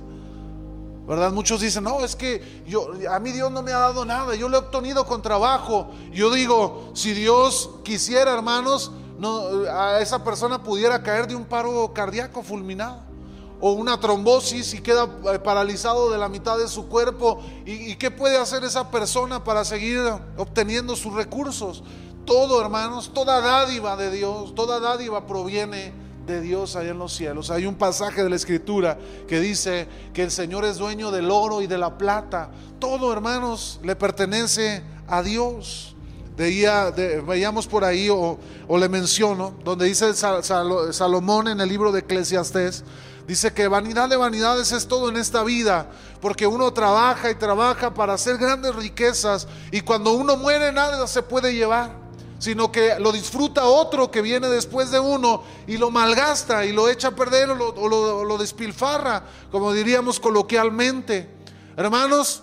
[1.07, 1.33] ¿Verdad?
[1.33, 4.49] Muchos dicen, no, es que yo, a mí Dios no me ha dado nada, yo
[4.49, 5.91] lo he obtenido con trabajo.
[6.13, 11.93] Yo digo, si Dios quisiera, hermanos, no, a esa persona pudiera caer de un paro
[11.95, 13.15] cardíaco fulminado
[13.61, 17.41] o una trombosis y queda eh, paralizado de la mitad de su cuerpo.
[17.65, 20.01] ¿Y, qué puede hacer esa persona para seguir
[20.37, 21.83] obteniendo sus recursos?
[22.27, 25.93] Todo, hermanos, toda dádiva de Dios, toda dádiva proviene
[26.27, 27.51] de Dios allá en los cielos.
[27.51, 28.99] Hay un pasaje de la escritura
[29.29, 32.51] que dice que el Señor es dueño del oro y de la plata.
[32.79, 35.94] Todo, hermanos, le pertenece a Dios
[36.37, 42.85] veíamos por ahí o, le menciono, donde dice Salomón en el libro de Eclesiastés,
[43.27, 45.89] dice que vanidad de vanidades es todo en esta vida,
[46.21, 51.23] porque uno trabaja y trabaja para hacer grandes riquezas y cuando uno muere nada se
[51.23, 52.05] puede llevar
[52.37, 56.91] sino que lo disfruta otro que viene después de uno y lo malgasta y lo
[56.91, 61.31] echa a perder o lo despilfarra, como diríamos coloquialmente.
[61.75, 62.43] Hermanos,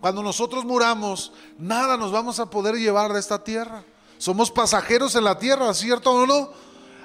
[0.00, 3.84] cuando nosotros muramos, nada nos vamos a poder llevar de esta tierra.
[4.18, 6.50] Somos pasajeros en la tierra, ¿cierto o no?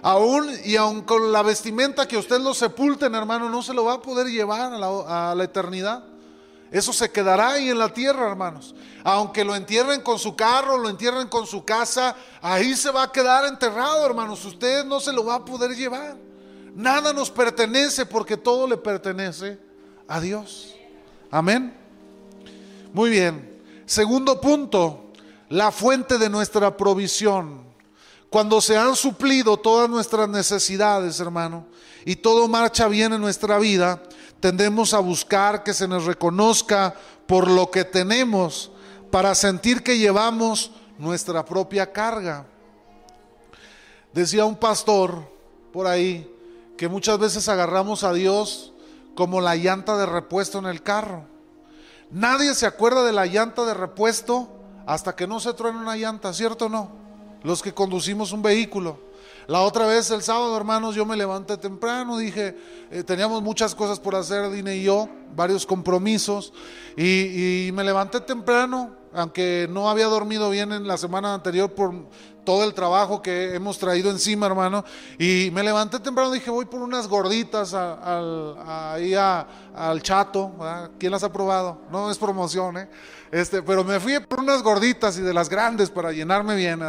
[0.01, 3.93] Aún y aun con la vestimenta que usted lo sepulten, hermano, no se lo va
[3.93, 6.03] a poder llevar a la, a la eternidad.
[6.71, 8.75] Eso se quedará ahí en la tierra, hermanos.
[9.03, 13.11] Aunque lo entierren con su carro, lo entierren con su casa, ahí se va a
[13.11, 14.43] quedar enterrado, hermanos.
[14.45, 16.17] Usted no se lo va a poder llevar.
[16.75, 19.57] Nada nos pertenece porque todo le pertenece
[20.07, 20.75] a Dios.
[21.31, 21.84] Amén.
[22.95, 23.61] Muy bien.
[23.85, 25.11] Segundo punto,
[25.49, 27.65] la fuente de nuestra provisión.
[28.29, 31.65] Cuando se han suplido todas nuestras necesidades, hermano,
[32.05, 34.01] y todo marcha bien en nuestra vida,
[34.39, 36.95] tendemos a buscar que se nos reconozca
[37.27, 38.71] por lo que tenemos
[39.11, 42.45] para sentir que llevamos nuestra propia carga.
[44.13, 45.29] Decía un pastor
[45.73, 46.33] por ahí
[46.77, 48.71] que muchas veces agarramos a Dios
[49.15, 51.34] como la llanta de repuesto en el carro.
[52.15, 54.47] Nadie se acuerda de la llanta de repuesto
[54.85, 56.89] hasta que no se truena una llanta, ¿cierto o no?
[57.43, 59.01] Los que conducimos un vehículo.
[59.47, 62.57] La otra vez, el sábado, hermanos, yo me levanté temprano, dije,
[62.89, 66.53] eh, teníamos muchas cosas por hacer, Dine y yo, varios compromisos,
[66.95, 71.93] y, y me levanté temprano, aunque no había dormido bien en la semana anterior por
[72.45, 74.85] todo el trabajo que hemos traído encima, hermano.
[75.19, 80.53] Y me levanté temprano y dije, voy por unas gorditas al, ahí al chato.
[80.97, 81.81] ¿Quién las ha probado?
[81.91, 82.89] No es promoción, ¿eh?
[83.31, 86.81] Este, pero me fui por unas gorditas y de las grandes para llenarme bien.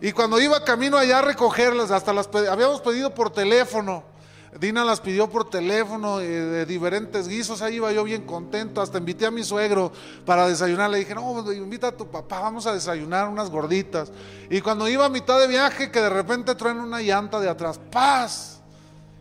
[0.00, 4.15] Y cuando iba camino allá a recogerlas, hasta las habíamos pedido por teléfono.
[4.58, 8.96] Dina las pidió por teléfono eh, de diferentes guisos, ahí iba yo bien contento, hasta
[8.98, 9.92] invité a mi suegro
[10.24, 14.10] para desayunar, le dije, no, pues, invita a tu papá, vamos a desayunar unas gorditas.
[14.48, 17.78] Y cuando iba a mitad de viaje, que de repente traen una llanta de atrás,
[17.90, 18.60] paz.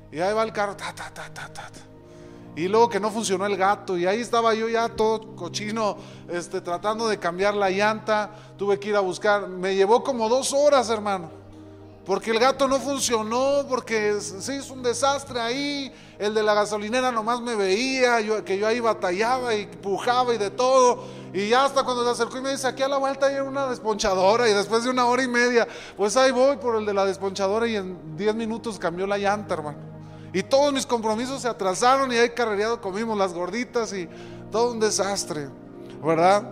[0.09, 1.69] Y ahí va el carro, ta, ta, ta, ta, ta.
[2.55, 5.97] Y luego que no funcionó el gato, y ahí estaba yo ya todo cochino,
[6.29, 10.53] este, tratando de cambiar la llanta, tuve que ir a buscar, me llevó como dos
[10.53, 11.44] horas, hermano
[12.05, 15.91] porque el gato no funcionó, porque se hizo un desastre ahí.
[16.19, 20.51] El de la gasolinera nomás me veía, que yo ahí batallaba y pujaba y de
[20.51, 21.03] todo.
[21.33, 23.67] Y ya hasta cuando se acercó y me dice, aquí a la vuelta hay una
[23.67, 24.47] desponchadora.
[24.47, 27.67] Y después de una hora y media, pues ahí voy por el de la desponchadora
[27.67, 29.79] y en 10 minutos cambió la llanta, hermano.
[30.31, 34.07] Y todos mis compromisos se atrasaron y ahí carrereado comimos las gorditas y
[34.51, 35.49] todo un desastre,
[36.03, 36.51] ¿verdad?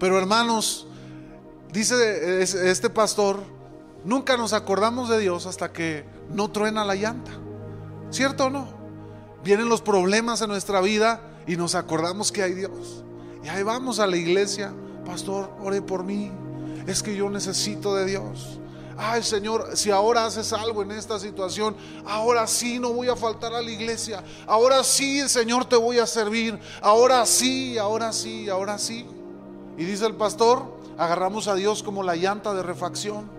[0.00, 0.86] Pero hermanos,
[1.72, 3.38] dice este pastor,
[4.06, 7.32] Nunca nos acordamos de Dios hasta que no truena la llanta.
[8.10, 8.68] ¿Cierto o no?
[9.42, 13.02] Vienen los problemas en nuestra vida y nos acordamos que hay Dios.
[13.42, 14.72] Y ahí vamos a la iglesia.
[15.04, 16.30] Pastor, ore por mí.
[16.86, 18.60] Es que yo necesito de Dios.
[18.96, 23.54] Ay Señor, si ahora haces algo en esta situación, ahora sí no voy a faltar
[23.54, 24.22] a la iglesia.
[24.46, 26.56] Ahora sí, Señor, te voy a servir.
[26.80, 29.04] Ahora sí, ahora sí, ahora sí.
[29.76, 30.62] Y dice el pastor,
[30.96, 33.35] agarramos a Dios como la llanta de refacción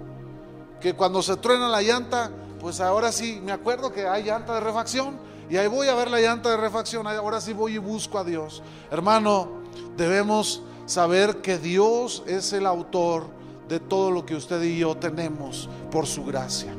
[0.79, 4.59] que cuando se truena la llanta, pues ahora sí, me acuerdo que hay llanta de
[4.59, 5.17] refacción
[5.49, 8.23] y ahí voy a ver la llanta de refacción, ahora sí voy y busco a
[8.23, 8.61] Dios.
[8.91, 9.47] Hermano,
[9.95, 13.27] debemos saber que Dios es el autor
[13.69, 16.73] de todo lo que usted y yo tenemos por su gracia.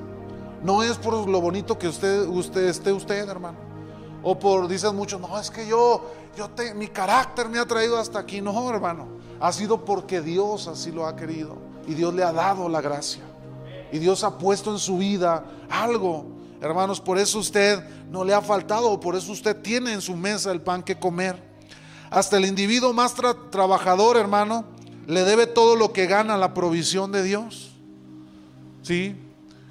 [0.62, 2.28] No es por lo bonito que usted,
[2.66, 3.58] esté usted, hermano.
[4.22, 7.96] O por, dicen muchos, no, es que yo, yo te, mi carácter me ha traído
[7.96, 8.40] hasta aquí.
[8.40, 9.06] No, hermano.
[9.40, 11.56] Ha sido porque Dios así lo ha querido.
[11.86, 13.22] Y Dios le ha dado la gracia
[13.92, 16.26] y Dios ha puesto en su vida algo.
[16.60, 20.50] Hermanos, por eso usted no le ha faltado, por eso usted tiene en su mesa
[20.50, 21.40] el pan que comer.
[22.10, 23.14] Hasta el individuo más
[23.50, 24.64] trabajador, hermano,
[25.06, 27.72] le debe todo lo que gana la provisión de Dios.
[28.82, 29.14] ¿Sí?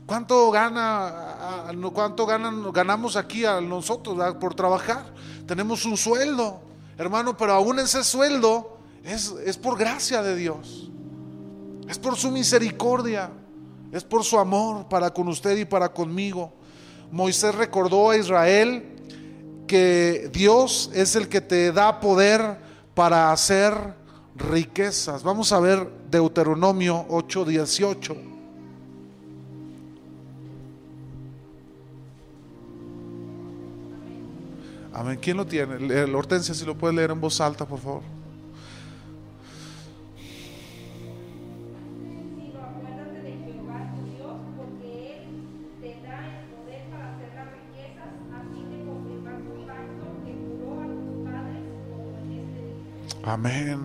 [0.06, 5.14] ¿Cuánto gana, cuánto ganamos aquí a nosotros por trabajar?
[5.46, 6.62] Tenemos un sueldo,
[6.98, 10.90] hermano, pero aún ese sueldo es, es por gracia de Dios.
[11.90, 13.32] Es por su misericordia.
[13.92, 16.52] Es por su amor para con usted y para conmigo.
[17.12, 18.84] Moisés recordó a Israel
[19.66, 22.58] que Dios es el que te da poder
[22.94, 23.74] para hacer
[24.36, 25.24] riquezas.
[25.24, 28.16] Vamos a ver Deuteronomio 8:18.
[34.94, 35.20] Amén.
[35.22, 36.04] ¿Quién lo tiene?
[36.14, 38.17] Hortensia, si lo puede leer en voz alta, por favor.
[53.28, 53.82] Amén.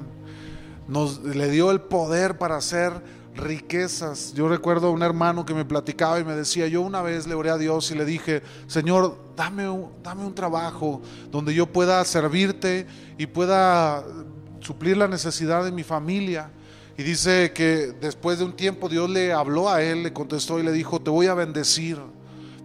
[0.87, 2.93] Nos le dio el poder para hacer
[3.35, 4.33] riquezas.
[4.35, 7.35] Yo recuerdo a un hermano que me platicaba y me decía, yo una vez le
[7.35, 9.65] oré a Dios y le dije, Señor, dame
[10.01, 11.03] dame un trabajo
[11.33, 12.87] donde yo pueda servirte
[13.19, 14.05] y pueda
[14.61, 16.53] suplir la necesidad de mi familia.
[16.97, 20.63] Y dice que después de un tiempo Dios le habló a él, le contestó y
[20.63, 21.99] le dijo, te voy a bendecir,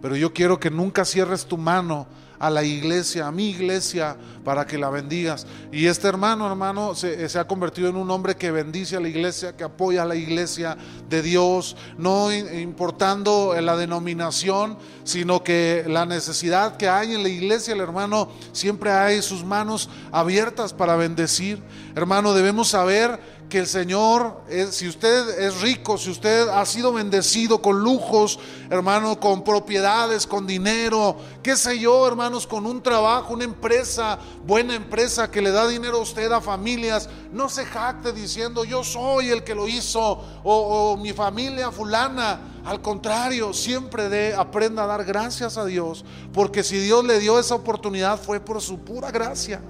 [0.00, 2.06] pero yo quiero que nunca cierres tu mano
[2.38, 5.46] a la iglesia, a mi iglesia, para que la bendigas.
[5.72, 9.08] Y este hermano, hermano, se, se, ha convertido en un hombre que bendice a la
[9.08, 10.76] iglesia, que apoya a la iglesia
[11.08, 17.74] de Dios, no importando la denominación, sino que la necesidad que hay en la iglesia,
[17.74, 21.62] el hermano siempre hay sus manos abiertas para bendecir.
[21.94, 27.62] Hermano, debemos saber que el Señor, si usted es rico, si usted ha sido bendecido
[27.62, 28.38] con lujos,
[28.68, 34.74] hermano, con propiedades, con dinero, qué sé yo, hermanos, con un trabajo, una empresa, buena
[34.74, 39.30] empresa que le da dinero a usted a familias, no se jacte diciendo yo soy
[39.30, 42.40] el que lo hizo o, mi familia fulana.
[42.64, 47.38] Al contrario, siempre de, aprenda a dar gracias a Dios, porque si Dios le dio
[47.38, 49.62] esa oportunidad fue por su pura gracia.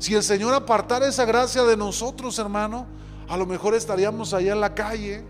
[0.00, 2.86] Si el Señor apartara esa gracia de nosotros, hermano,
[3.28, 5.24] a lo mejor estaríamos allá en la calle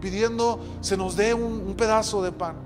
[0.00, 2.56] pidiendo se nos dé un, pedazo de pan.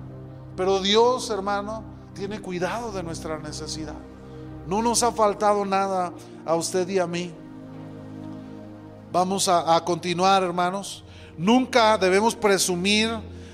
[0.56, 1.82] Pero Dios, hermano,
[2.14, 3.96] tiene cuidado de nuestra necesidad.
[4.68, 6.12] No nos ha faltado nada
[6.46, 7.32] a usted y a mí.
[9.12, 11.02] Vamos a, a continuar, hermanos.
[11.36, 13.10] Nunca debemos presumir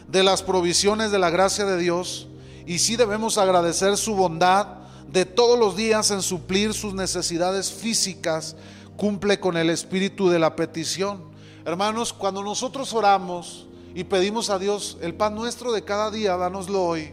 [0.06, 2.28] de las provisiones de la gracia de Dios
[2.66, 4.75] y sí debemos agradecer su bondad
[5.12, 8.56] de todos los días en suplir sus necesidades físicas,
[8.96, 11.22] cumple con el espíritu de la petición.
[11.64, 16.84] Hermanos, cuando nosotros oramos y pedimos a Dios el pan nuestro de cada día, danoslo
[16.84, 17.12] hoy,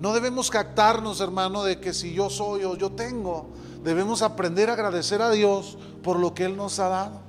[0.00, 3.48] no debemos captarnos, hermano, de que si yo soy o yo tengo,
[3.84, 7.20] debemos aprender a agradecer a Dios por lo que Él nos ha dado.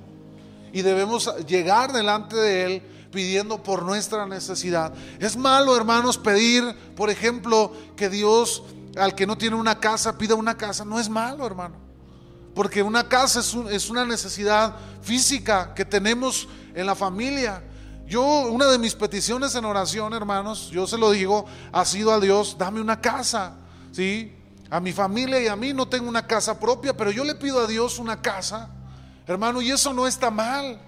[0.72, 4.94] Y debemos llegar delante de Él pidiendo por nuestra necesidad.
[5.20, 8.62] Es malo, hermanos, pedir, por ejemplo, que Dios
[8.96, 10.84] al que no tiene una casa pida una casa.
[10.84, 11.76] No es malo, hermano.
[12.54, 13.40] Porque una casa
[13.70, 17.62] es, una necesidad física que tenemos en la familia.
[18.06, 22.20] Yo, una de mis peticiones en oración, hermanos, yo se lo digo, ha sido a
[22.20, 23.56] Dios, dame una casa.
[23.92, 24.34] ¿Sí?
[24.70, 27.60] A mi familia y a mí no tengo una casa propia, pero yo le pido
[27.60, 28.70] a Dios una casa.
[29.26, 30.80] Hermano, y eso no está mal.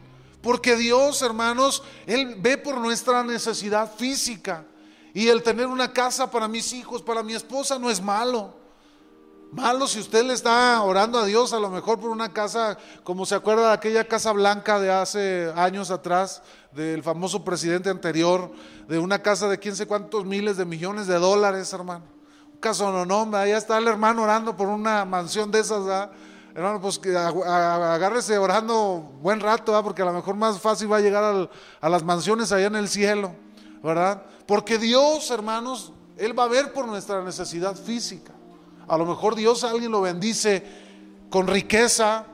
[0.43, 4.65] Porque Dios, hermanos, Él ve por nuestra necesidad física.
[5.15, 8.53] Y el tener una casa para mis hijos, para mi esposa, no es malo.
[9.53, 13.25] Malo si usted le está orando a Dios, a lo mejor por una casa, como
[13.25, 16.43] se acuerda de aquella casa blanca de hace años atrás,
[16.73, 18.51] del famoso presidente anterior,
[18.89, 22.05] de una casa de quién sé cuántos miles de millones de dólares, hermano.
[22.53, 26.09] Un caso no, no, allá está el hermano orando por una mansión de esas,
[26.57, 31.01] Hermano, pues que agárrese orando buen rato, porque a lo mejor más fácil va a
[31.01, 31.49] llegar
[31.81, 33.35] a las mansiones allá en el cielo,
[33.85, 34.22] ¿verdad?
[34.47, 38.32] Porque Dios, hermanos, Él va a ver por nuestra necesidad física.
[38.89, 40.64] A lo mejor Dios a alguien lo bendice
[41.28, 42.24] con riqueza,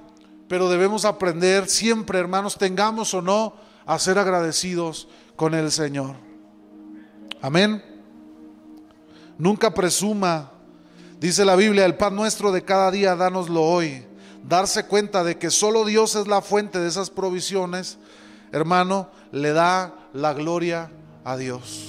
[0.48, 6.14] pero debemos aprender siempre, hermanos, tengamos o no, a ser agradecidos con el Señor.
[7.42, 7.82] Amén.
[9.36, 10.52] Nunca presuma,
[11.18, 14.06] dice la Biblia, el pan nuestro de cada día, dánoslo hoy.
[14.46, 17.98] Darse cuenta de que solo Dios es la fuente de esas provisiones,
[18.52, 20.90] hermano, le da la gloria
[21.24, 21.88] a Dios.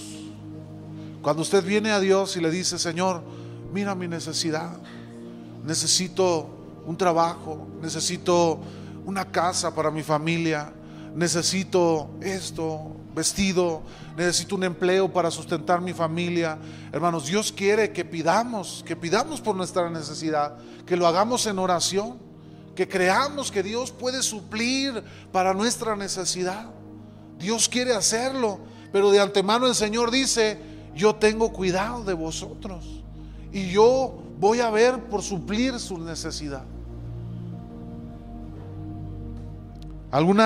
[1.21, 3.21] Cuando usted viene a Dios y le dice, Señor,
[3.71, 4.71] mira mi necesidad,
[5.63, 6.49] necesito
[6.85, 8.59] un trabajo, necesito
[9.05, 10.73] una casa para mi familia,
[11.15, 13.83] necesito esto, vestido,
[14.17, 16.57] necesito un empleo para sustentar mi familia.
[16.91, 22.17] Hermanos, Dios quiere que pidamos, que pidamos por nuestra necesidad, que lo hagamos en oración,
[22.75, 26.67] que creamos que Dios puede suplir para nuestra necesidad.
[27.37, 28.59] Dios quiere hacerlo,
[28.91, 30.59] pero de antemano el Señor dice,
[30.95, 33.03] yo tengo cuidado de vosotros
[33.51, 36.63] y yo voy a ver por suplir su necesidad.
[40.11, 40.41] ¿Algún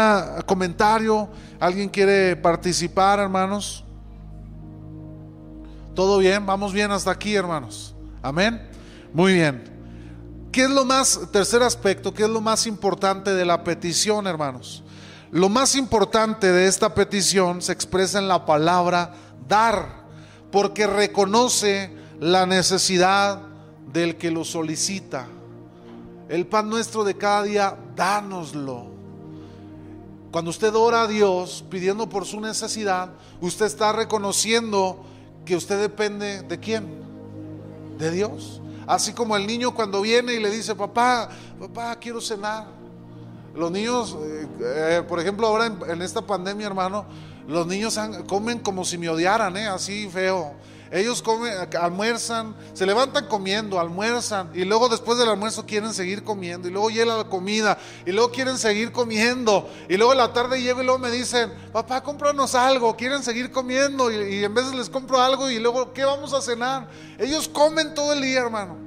[0.46, 1.28] comentario?
[1.60, 3.84] ¿Alguien quiere participar, hermanos?
[5.96, 6.46] ¿Todo bien?
[6.46, 7.96] ¿Vamos bien hasta aquí, hermanos?
[8.22, 8.62] Amén.
[9.12, 9.64] Muy bien.
[10.52, 14.85] ¿Qué es lo más, tercer aspecto, qué es lo más importante de la petición, hermanos?
[15.36, 19.16] Lo más importante de esta petición se expresa en la palabra
[19.50, 20.06] dar
[20.50, 23.42] porque reconoce la necesidad
[23.92, 25.28] del que lo solicita.
[26.30, 28.86] El pan nuestro de cada día, dánoslo.
[30.32, 33.10] Cuando usted ora a Dios pidiendo por su necesidad,
[33.42, 35.04] usted está reconociendo
[35.44, 36.88] que usted depende de quién?
[38.00, 38.62] De Dios.
[38.88, 41.28] Así como el niño cuando viene y le dice, papá,
[41.60, 42.75] papá, quiero cenar.
[43.56, 47.06] Los niños, eh, eh, por ejemplo, ahora en esta pandemia, hermano,
[47.48, 47.98] los niños
[48.28, 49.68] comen como si me odiaran, ¿eh?
[49.68, 50.54] así feo.
[50.92, 56.68] Ellos comen, almuerzan, se levantan comiendo, almuerzan y luego después del almuerzo quieren seguir comiendo
[56.68, 60.82] y luego llega la comida y luego quieren seguir comiendo y luego la tarde llego
[60.82, 65.20] y luego me dicen, papá, cómpranos algo, quieren seguir comiendo y, en vez les compro
[65.20, 66.88] algo y luego, ¿qué vamos a cenar?
[67.18, 68.85] Ellos comen todo el día, hermano.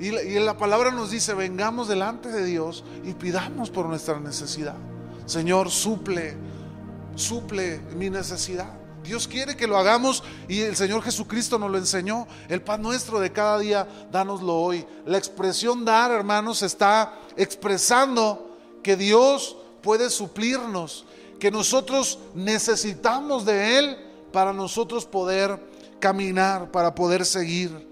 [0.00, 4.76] Y, y la palabra nos dice, vengamos delante de Dios y pidamos por nuestra necesidad.
[5.26, 6.36] Señor, suple
[7.20, 8.72] suple mi necesidad.
[9.04, 12.26] Dios quiere que lo hagamos y el Señor Jesucristo nos lo enseñó.
[12.48, 14.84] El pan nuestro de cada día, dánoslo hoy.
[15.06, 21.06] La expresión dar, hermanos, está expresando que Dios puede suplirnos,
[21.38, 23.96] que nosotros necesitamos de Él
[24.32, 25.58] para nosotros poder
[25.98, 27.89] caminar, para poder seguir.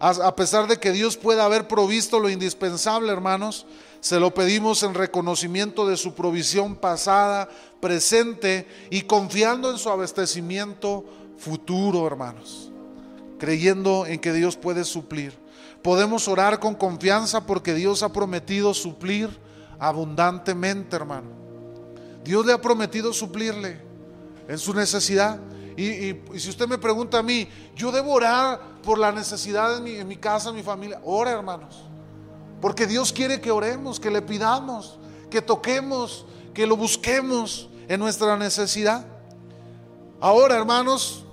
[0.00, 3.66] A pesar de que Dios pueda haber provisto lo indispensable, hermanos,
[4.00, 11.04] se lo pedimos en reconocimiento de su provisión pasada, presente y confiando en su abastecimiento
[11.36, 12.70] futuro, hermanos.
[13.38, 15.34] Creyendo en que Dios puede suplir.
[15.82, 19.28] Podemos orar con confianza porque Dios ha prometido suplir
[19.78, 21.28] abundantemente, hermano.
[22.24, 23.80] Dios le ha prometido suplirle
[24.48, 25.40] en su necesidad.
[25.76, 30.16] Y, si usted me pregunta a mí, yo debo orar por la necesidad en mi,
[30.16, 31.00] casa, en mi familia.
[31.04, 31.84] Ora, hermanos.
[32.60, 34.98] Porque Dios quiere que oremos, que le pidamos,
[35.30, 39.06] que toquemos, que lo busquemos en nuestra necesidad.
[40.20, 41.24] Ahora, hermanos,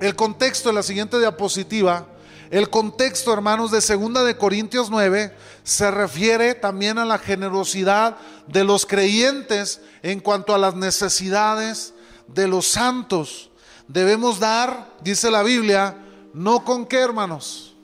[0.00, 2.06] el contexto de la siguiente diapositiva,
[2.50, 5.34] el contexto, hermanos, de segunda de Corintios 9
[5.64, 11.92] se refiere también a la generosidad de los creyentes en cuanto a las necesidades
[12.28, 13.50] de los santos.
[13.88, 15.96] Debemos dar, dice la Biblia,
[16.32, 17.74] no con qué, hermanos,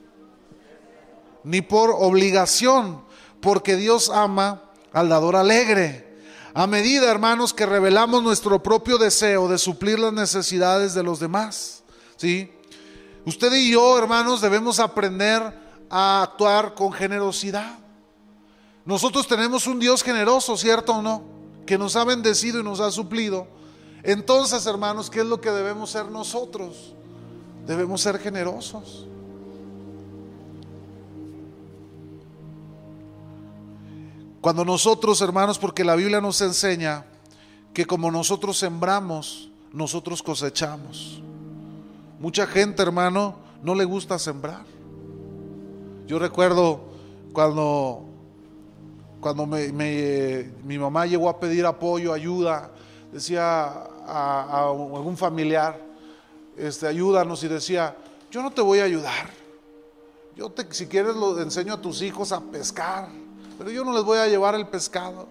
[1.42, 3.02] ni por obligación,
[3.40, 6.04] porque Dios ama al dador alegre.
[6.54, 11.82] A medida, hermanos, que revelamos nuestro propio deseo de suplir las necesidades de los demás.
[12.16, 12.52] ¿sí?
[13.26, 15.42] Usted y yo, hermanos, debemos aprender
[15.90, 17.78] a actuar con generosidad.
[18.84, 21.24] Nosotros tenemos un Dios generoso, ¿cierto o no?
[21.66, 23.48] Que nos ha bendecido y nos ha suplido.
[24.04, 26.92] Entonces, hermanos, ¿qué es lo que debemos ser nosotros?
[27.66, 29.06] Debemos ser generosos.
[34.42, 37.06] Cuando nosotros, hermanos, porque la Biblia nos enseña
[37.72, 41.22] que como nosotros sembramos, nosotros cosechamos.
[42.20, 44.66] Mucha gente, hermano, no le gusta sembrar.
[46.06, 46.90] Yo recuerdo
[47.32, 48.04] cuando,
[49.18, 52.70] cuando mi mamá llegó a pedir apoyo, ayuda,
[53.10, 55.80] decía a, algún familiar,
[56.56, 57.96] este, ayúdanos y decía,
[58.30, 59.30] yo no te voy a ayudar.
[60.36, 63.08] Yo te, si quieres lo enseño a tus hijos a pescar
[63.58, 65.26] pero yo no les voy a llevar el pescado.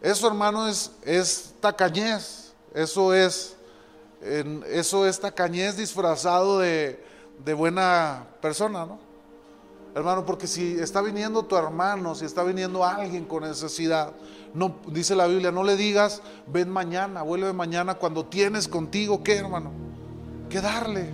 [0.00, 2.52] Eso, hermano, es, es tacañez.
[2.74, 3.56] Eso es,
[4.20, 7.02] eso es tacañez disfrazado de,
[7.44, 8.98] de buena persona, ¿no?
[9.94, 14.12] Hermano, porque si está viniendo tu hermano, si está viniendo alguien con necesidad,
[14.54, 19.36] no, dice la Biblia, no le digas, ven mañana, vuelve mañana cuando tienes contigo, ¿qué
[19.36, 19.70] hermano?
[20.48, 21.10] ¿Qué darle?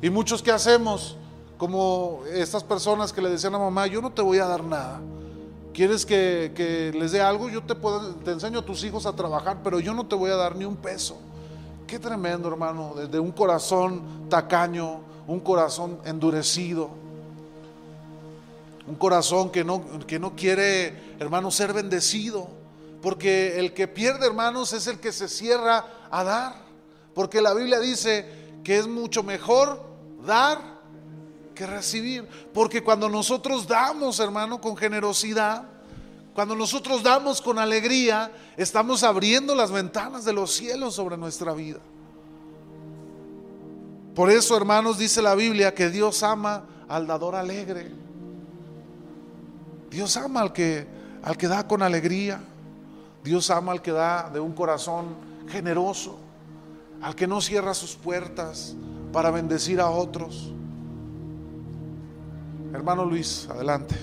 [0.00, 1.16] Y muchos que hacemos,
[1.58, 5.00] como estas personas que le decían a mamá, yo no te voy a dar nada.
[5.74, 7.50] ¿Quieres que, les dé algo?
[7.50, 10.30] Yo te, puedo, te enseño a tus hijos a trabajar, pero yo no te voy
[10.30, 11.18] a dar ni un peso.
[11.86, 16.90] Qué tremendo, hermano, desde un corazón tacaño, un corazón endurecido,
[18.86, 22.48] un corazón que no, que no quiere, hermano, ser bendecido.
[23.02, 26.54] Porque el que pierde, hermanos, es el que se cierra a dar.
[27.14, 28.26] Porque la Biblia dice
[28.64, 29.84] que es mucho mejor
[30.24, 30.60] dar
[31.54, 32.26] que recibir.
[32.52, 35.64] Porque cuando nosotros damos, hermano, con generosidad,
[36.34, 41.78] cuando nosotros damos con alegría, estamos abriendo las ventanas de los cielos sobre nuestra vida.
[44.14, 48.05] Por eso, hermanos, dice la Biblia que Dios ama al dador alegre.
[49.90, 50.86] Dios ama al que,
[51.22, 52.40] al que da con alegría.
[53.22, 55.06] Dios ama al que da de un corazón
[55.48, 56.18] generoso,
[57.02, 58.74] al que no cierra sus puertas
[59.12, 60.52] para bendecir a otros.
[62.72, 63.96] Hermano Luis, adelante.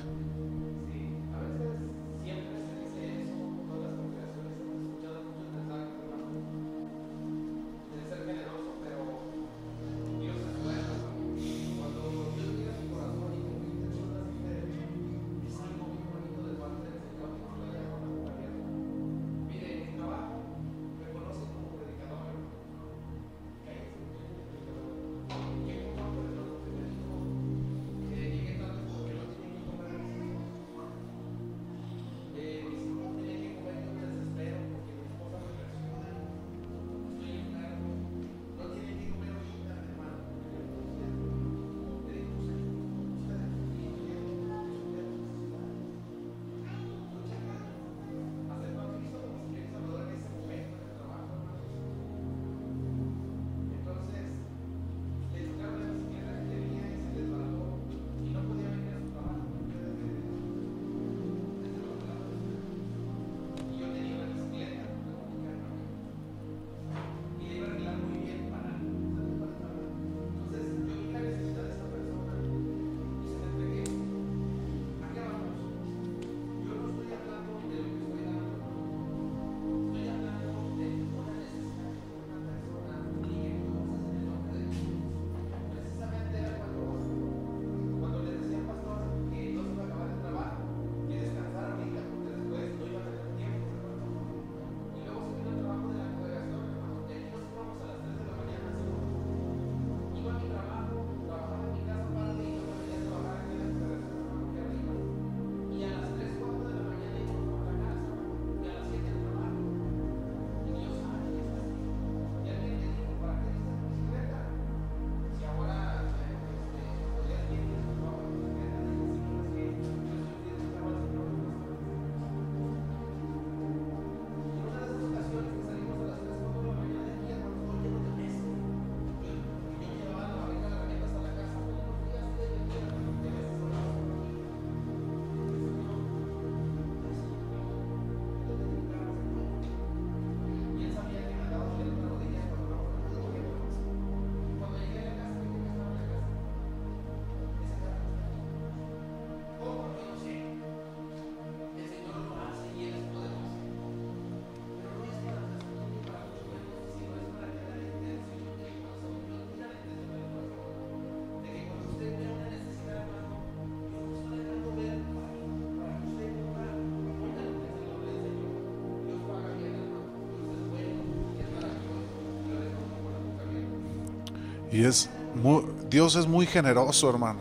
[174.73, 177.39] Y es muy, Dios es muy generoso, hermano.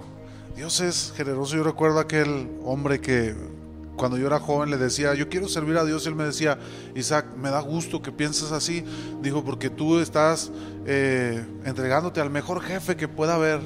[0.55, 1.57] Dios es generoso.
[1.57, 3.35] Yo recuerdo aquel hombre que
[3.97, 6.05] cuando yo era joven le decía, yo quiero servir a Dios.
[6.05, 6.59] Y él me decía,
[6.95, 8.85] Isaac, me da gusto que pienses así.
[9.23, 10.53] Dijo, porque tú estás
[10.85, 13.61] eh, entregándote al mejor jefe que pueda haber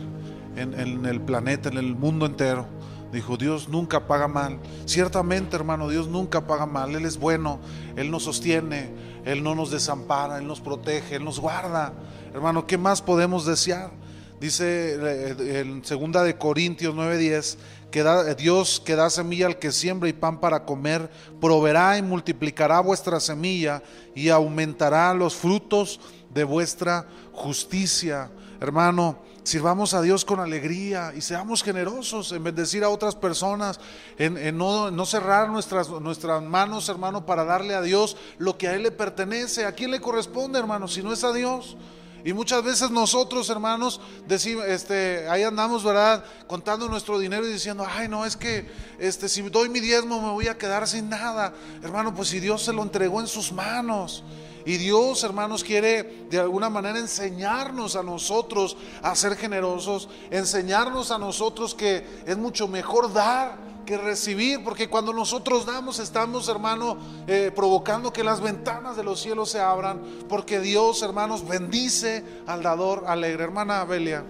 [0.54, 2.68] en, en el planeta, en el mundo entero.
[3.16, 4.58] Dijo, Dios nunca paga mal.
[4.84, 6.94] Ciertamente, hermano, Dios nunca paga mal.
[6.94, 7.60] Él es bueno,
[7.96, 8.90] Él nos sostiene,
[9.24, 11.94] Él no nos desampara, Él nos protege, Él nos guarda.
[12.34, 13.90] Hermano, ¿qué más podemos desear?
[14.38, 17.56] Dice eh, en segunda de Corintios 9:10
[17.90, 21.08] que da, Dios que da semilla al que siembra y pan para comer,
[21.40, 23.82] proveerá y multiplicará vuestra semilla
[24.14, 26.00] y aumentará los frutos
[26.34, 28.28] de vuestra justicia.
[28.60, 33.78] Hermano, sirvamos a Dios con alegría y seamos generosos en bendecir a otras personas,
[34.18, 38.82] en, no, cerrar nuestras, nuestras manos, hermano, para darle a Dios lo que a Él
[38.82, 39.66] le pertenece.
[39.66, 40.88] ¿A quién le corresponde, hermano?
[40.88, 41.76] Si no es a Dios.
[42.24, 46.24] Y muchas veces nosotros, hermanos, decimos, este, ahí andamos, ¿verdad?
[46.48, 50.30] Contando nuestro dinero y diciendo, ay, no, es que este, si doy mi diezmo me
[50.30, 51.54] voy a quedar sin nada.
[51.84, 54.24] Hermano, pues si Dios se lo entregó en sus manos.
[54.66, 61.18] Y Dios, hermanos, quiere de alguna manera enseñarnos a nosotros a ser generosos, enseñarnos a
[61.18, 66.98] nosotros que es mucho mejor dar que recibir, porque cuando nosotros damos estamos, hermano,
[67.28, 72.64] eh, provocando que las ventanas de los cielos se abran, porque Dios, hermanos, bendice al
[72.64, 73.44] dador alegre.
[73.44, 74.24] Hermana Belia.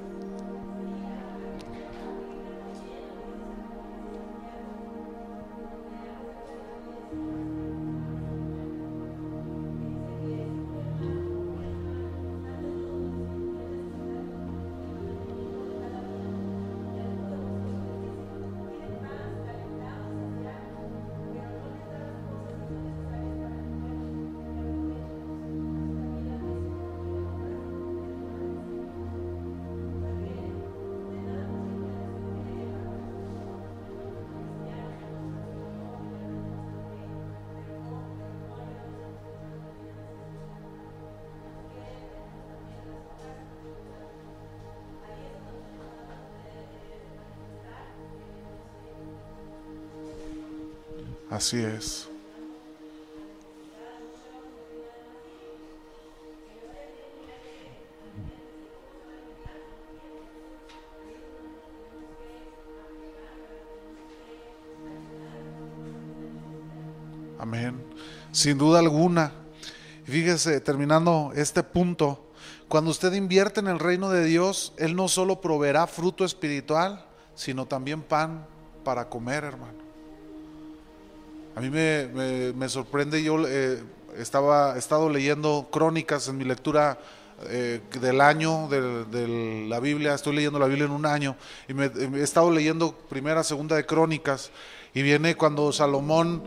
[51.29, 52.09] Así es.
[67.39, 67.83] Amén.
[68.33, 69.33] Sin duda alguna.
[70.05, 72.31] Fíjese, terminando este punto,
[72.69, 77.05] cuando usted invierte en el reino de Dios, Él no solo proveerá fruto espiritual,
[77.35, 78.47] sino también pan
[78.85, 79.86] para comer, hermano.
[81.57, 83.83] A mí me, sorprende, yo eh,
[84.19, 86.99] estaba, he estado leyendo crónicas en mi lectura
[87.49, 91.35] eh, del año de, la Biblia, estoy leyendo la Biblia en un año,
[91.67, 94.51] y me, he estado leyendo primera, segunda de crónicas,
[94.93, 96.43] y viene cuando Salomón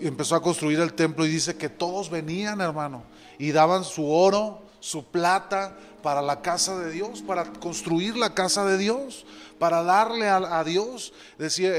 [0.00, 3.02] empezó a construir el templo y dice que todos venían, hermano,
[3.40, 8.64] y daban su oro, su plata para la casa de Dios, para construir la casa
[8.64, 9.26] de Dios,
[9.58, 11.12] para darle a, Dios.
[11.36, 11.72] Decía,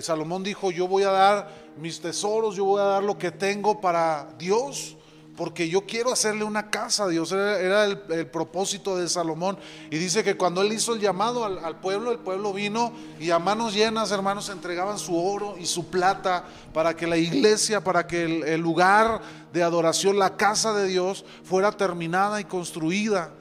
[0.00, 3.80] Salomón dijo, yo voy a dar mis tesoros, yo voy a dar lo que tengo
[3.80, 4.96] para Dios,
[5.36, 7.32] porque yo quiero hacerle una casa a Dios.
[7.32, 9.58] Era, el, propósito de Salomón.
[9.90, 13.38] Y dice que cuando él hizo el llamado al, pueblo, el pueblo vino y a
[13.38, 18.24] manos llenas, hermanos, entregaban su oro y su plata para que la iglesia, para que
[18.24, 19.20] el, el lugar
[19.52, 23.32] de adoración, la casa de Dios, fuera terminada y construida.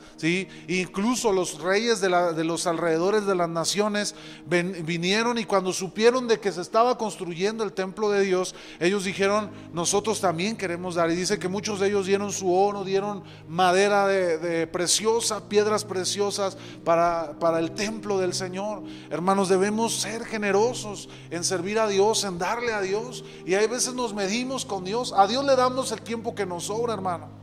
[0.67, 2.09] Incluso los reyes de,
[2.43, 4.15] los alrededores de las naciones
[4.45, 9.51] vinieron y cuando supieron de que se estaba construyendo el templo de Dios, ellos dijeron,
[9.73, 11.11] nosotros también queremos dar.
[11.11, 16.57] Y dice que muchos de ellos dieron su oro, dieron madera de, preciosa, piedras preciosas
[16.83, 18.83] para, para el templo del Señor.
[19.09, 23.25] Hermanos, debemos ser generosos en servir a Dios, en darle a Dios.
[23.45, 25.13] Y hay veces nos medimos con Dios.
[25.15, 27.42] A Dios le damos el tiempo que nos sobra, hermano.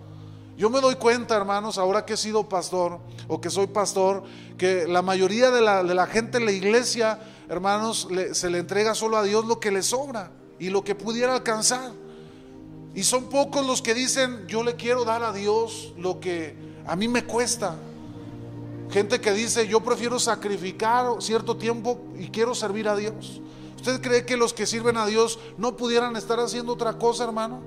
[0.61, 4.25] Yo me doy cuenta, hermanos, ahora que he sido pastor o que soy pastor,
[4.59, 9.23] que la mayoría de la, gente en la iglesia, hermanos, se le entrega solo a
[9.23, 11.93] Dios lo que le sobra y lo que pudiera alcanzar.
[12.95, 16.55] Y son pocos los que dicen, yo le quiero dar a Dios lo que
[16.87, 17.77] a mí me cuesta.
[18.91, 23.41] Gente que dice, yo prefiero sacrificar cierto tiempo y quiero servir a Dios.
[23.77, 27.63] ¿Usted cree que los que sirven a Dios no pudieran estar haciendo otra cosa, hermano?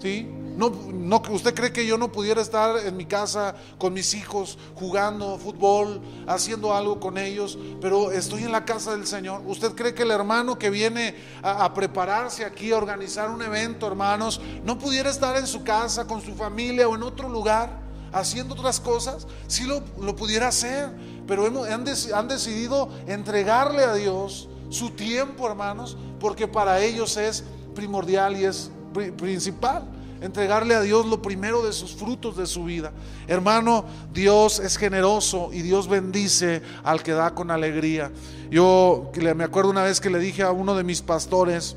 [0.00, 0.28] ¿Sí?
[0.58, 4.58] No, no, ¿Usted cree que yo no pudiera estar en mi casa con mis hijos
[4.74, 9.42] jugando fútbol, haciendo algo con ellos, pero estoy en la casa del Señor?
[9.46, 14.40] ¿Usted cree que el hermano que viene a, prepararse aquí, a organizar un evento, hermanos,
[14.64, 17.86] no pudiera estar en su casa con su familia o en otro lugar?
[18.10, 20.88] haciendo otras cosas, sí lo, lo pudiera hacer,
[21.26, 27.44] pero han, dec- han decidido entregarle a Dios su tiempo, hermanos, porque para ellos es
[27.74, 29.84] primordial y es pri- principal.
[30.20, 32.92] Entregarle a Dios lo primero de sus frutos de su vida.
[33.26, 38.10] Hermano, Dios es generoso y Dios bendice al que da con alegría.
[38.50, 41.76] Yo me acuerdo una vez que le dije a uno de mis pastores,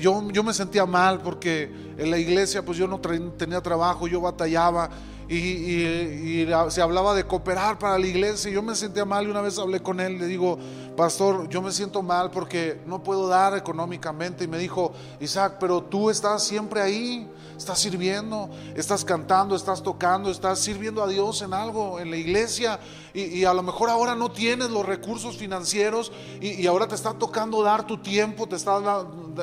[0.00, 4.20] yo, yo me sentía mal porque en la iglesia pues yo no tenía trabajo, yo
[4.20, 4.88] batallaba
[5.28, 8.50] y, y- y se hablaba de cooperar para la iglesia.
[8.50, 10.58] Yo me sentía mal y una vez hablé con él, le digo,
[10.96, 15.82] pastor, yo me siento mal porque no puedo dar económicamente y me dijo, Isaac, pero
[15.82, 21.52] tú estás siempre ahí, estás sirviendo, estás cantando, estás tocando, estás sirviendo a Dios en
[21.52, 22.80] algo, en la iglesia.
[23.12, 26.10] Y, y a lo mejor ahora no tienes los recursos financieros
[26.40, 28.80] y, ahora te está tocando dar tu tiempo, te está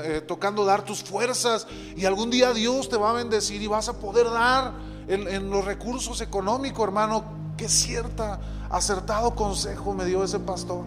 [0.03, 1.67] eh, tocando dar tus fuerzas.
[1.95, 5.65] Y algún día Dios te va a bendecir y vas a poder dar en, los
[5.65, 7.23] recursos económicos, hermano.
[7.57, 8.39] Qué cierta,
[8.69, 10.83] acertado consejo me dio ese pastor.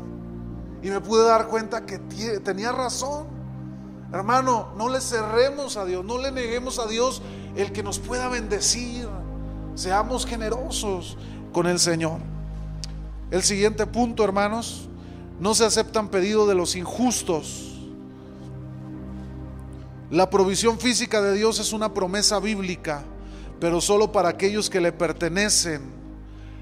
[0.82, 1.98] Y me pude dar cuenta que
[2.40, 3.26] tenía razón.
[4.12, 7.22] Hermano, no le cerremos a Dios, no le neguemos a Dios
[7.56, 9.08] el que nos pueda bendecir.
[9.74, 11.16] Seamos generosos
[11.52, 12.18] con el Señor.
[13.30, 14.88] El siguiente punto, hermanos,
[15.40, 17.74] no se aceptan pedidos de los injustos.
[20.10, 23.04] La provisión física de Dios es una promesa bíblica,
[23.60, 25.82] pero solo para aquellos que le pertenecen.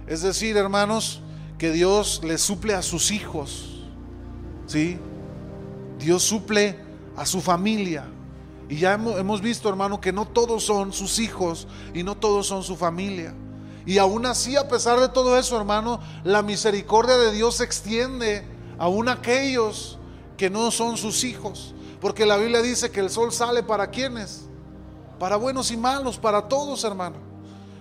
[0.06, 1.20] Es decir, hermanos,
[1.58, 3.84] que Dios le suple a sus hijos.
[4.66, 4.98] ¿Sí?
[5.98, 6.78] Dios suple
[7.16, 8.04] a su familia.
[8.68, 12.62] Y ya hemos, visto, hermano, que no todos son sus hijos y no todos son
[12.62, 13.32] su familia.
[13.84, 18.44] Y aún así, a pesar de todo eso, hermano, la misericordia de Dios se extiende
[18.78, 19.98] aún a aquellos
[20.36, 21.74] que no son sus hijos.
[22.00, 24.46] Porque la Biblia dice que el sol sale para quienes,
[25.18, 27.16] para buenos y malos, para todos, hermano.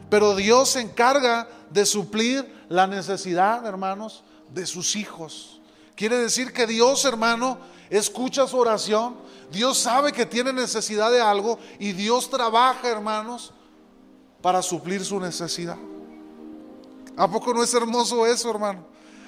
[0.10, 4.24] Pero Dios se encarga de suplir la necesidad, hermanos,
[4.54, 5.60] de sus hijos.
[5.96, 7.58] Quiere decir que Dios, hermano,
[7.90, 9.16] escucha su oración.
[9.52, 13.54] Dios sabe que tiene necesidad de algo y Dios trabaja, hermanos,
[14.42, 15.78] para suplir su necesidad.
[17.18, 18.86] ¿A poco no es hermoso eso, hermano?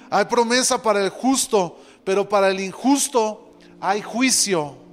[0.09, 4.86] Hay promesa para el justo, pero para el injusto hay juicio.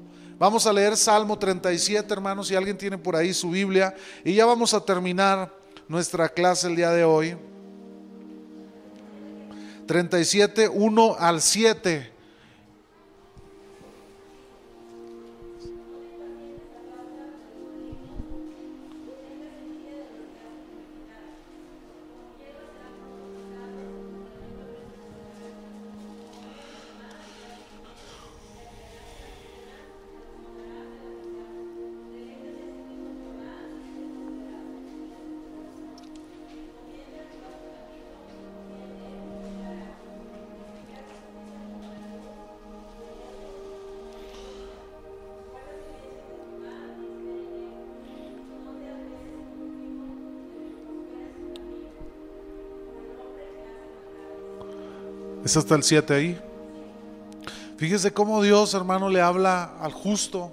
[0.44, 3.94] Vamos a leer Salmo 37, hermanos, si alguien tiene por ahí su Biblia.
[4.22, 5.50] Y ya vamos a terminar
[5.88, 7.34] nuestra clase el día de hoy.
[9.86, 12.12] 37, 1 al 7.
[55.44, 56.40] Es hasta el 7 ahí.
[57.76, 60.50] Fíjese cómo Dios, hermano, le habla al justo,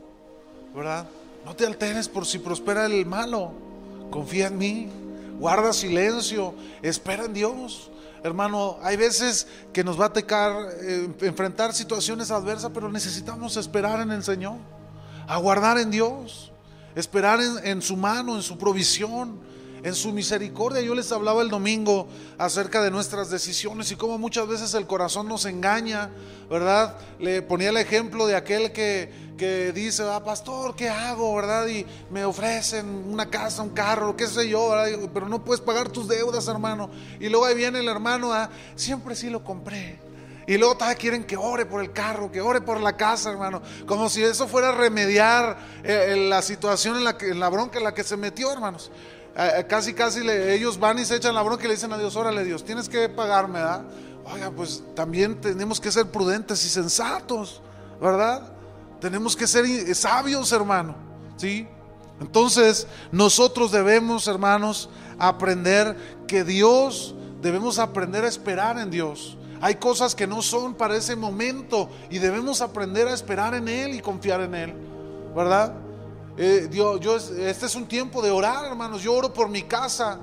[0.75, 1.07] ¿verdad?
[1.45, 3.53] No te alteres por si prospera el malo.
[4.09, 4.89] Confía en mí.
[5.39, 6.53] Guarda silencio.
[6.81, 7.89] Espera en Dios.
[8.21, 14.01] Hermano, hay veces que nos va a tocar eh, enfrentar situaciones adversas, pero necesitamos esperar
[14.01, 14.57] en el Señor.
[15.25, 16.51] Aguardar en Dios.
[16.95, 19.39] Esperar en, en su mano, en su provisión,
[19.83, 20.81] en su misericordia.
[20.81, 22.07] Yo les hablaba el domingo
[22.37, 26.09] acerca de nuestras decisiones y cómo muchas veces el corazón nos engaña,
[26.49, 26.97] ¿verdad?
[27.19, 31.67] Le ponía el ejemplo de aquel que, que dice, ah, pastor, ¿qué hago, verdad?
[31.67, 35.09] Y me ofrecen una casa, un carro, qué sé yo, ¿verdad?
[35.13, 36.89] Pero no puedes pagar tus deudas, hermano.
[37.19, 40.11] Y luego ahí viene el hermano, ah, siempre sí lo compré.
[40.47, 43.61] Y luego todavía quieren que ore por el carro, que ore por la casa, hermano.
[43.85, 47.77] Como si eso fuera remediar eh, eh, la situación en la, que, en la bronca
[47.77, 48.91] en la que se metió, hermanos.
[49.35, 51.97] Eh, eh, casi, casi ellos van y se echan la bronca y le dicen a
[51.97, 53.83] Dios, órale Dios, tienes que pagarme, ¿verdad?
[54.25, 57.61] Oiga, pues también tenemos que ser prudentes y sensatos,
[58.01, 58.43] ¿verdad?
[58.99, 60.95] Tenemos que ser eh, sabios, hermano,
[61.37, 61.67] ¿sí?
[62.19, 69.37] Entonces, nosotros debemos, hermanos, aprender que Dios, debemos aprender a esperar en Dios.
[69.61, 73.95] Hay cosas que no son para ese momento y debemos aprender a esperar en Él
[73.95, 74.73] y confiar en Él,
[75.35, 75.73] ¿verdad?
[76.37, 79.01] Eh, Dios, yo, este es un tiempo de orar, hermanos.
[79.01, 80.19] Yo oro por mi casa.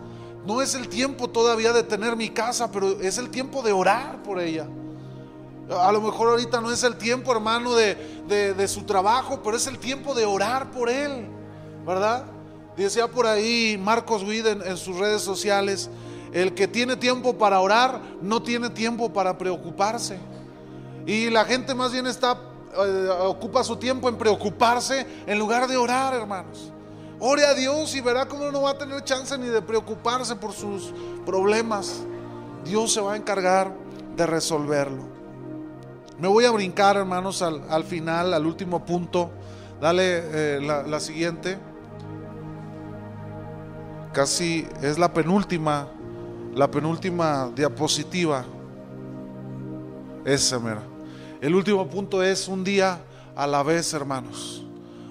[0.46, 4.22] No es el tiempo todavía de tener mi casa, pero es el tiempo de orar
[4.22, 4.66] por ella.
[5.70, 7.94] A lo mejor ahorita no es el tiempo, hermano, de,
[8.56, 11.26] de- su trabajo, pero es el tiempo de orar por él,
[11.86, 12.24] ¿verdad?
[12.74, 15.90] Decía por ahí Marcos Witt en, sus redes sociales,
[16.32, 20.18] el que tiene tiempo para orar no tiene tiempo para preocuparse.
[21.04, 22.40] Y la gente más bien está,
[23.20, 26.72] ocupa su tiempo en preocuparse en lugar de orar, hermanos.
[27.20, 30.52] Ore a Dios y verá cómo no va a tener chance ni de preocuparse por
[30.52, 30.92] sus
[31.26, 32.02] problemas.
[32.64, 33.72] Dios se va a encargar
[34.16, 35.02] de resolverlo.
[36.18, 39.30] Me voy a brincar, hermanos, al, final, al último punto.
[39.80, 41.58] Dale eh, la, la siguiente.
[44.12, 45.88] Casi es la penúltima,
[46.54, 48.44] la penúltima diapositiva.
[50.24, 50.87] Esa, mira.
[51.40, 53.00] El último punto es un día
[53.36, 54.64] a la vez, hermanos.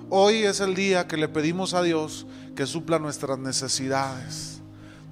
[0.10, 4.60] Hoy es el día que le pedimos a Dios que supla nuestras necesidades.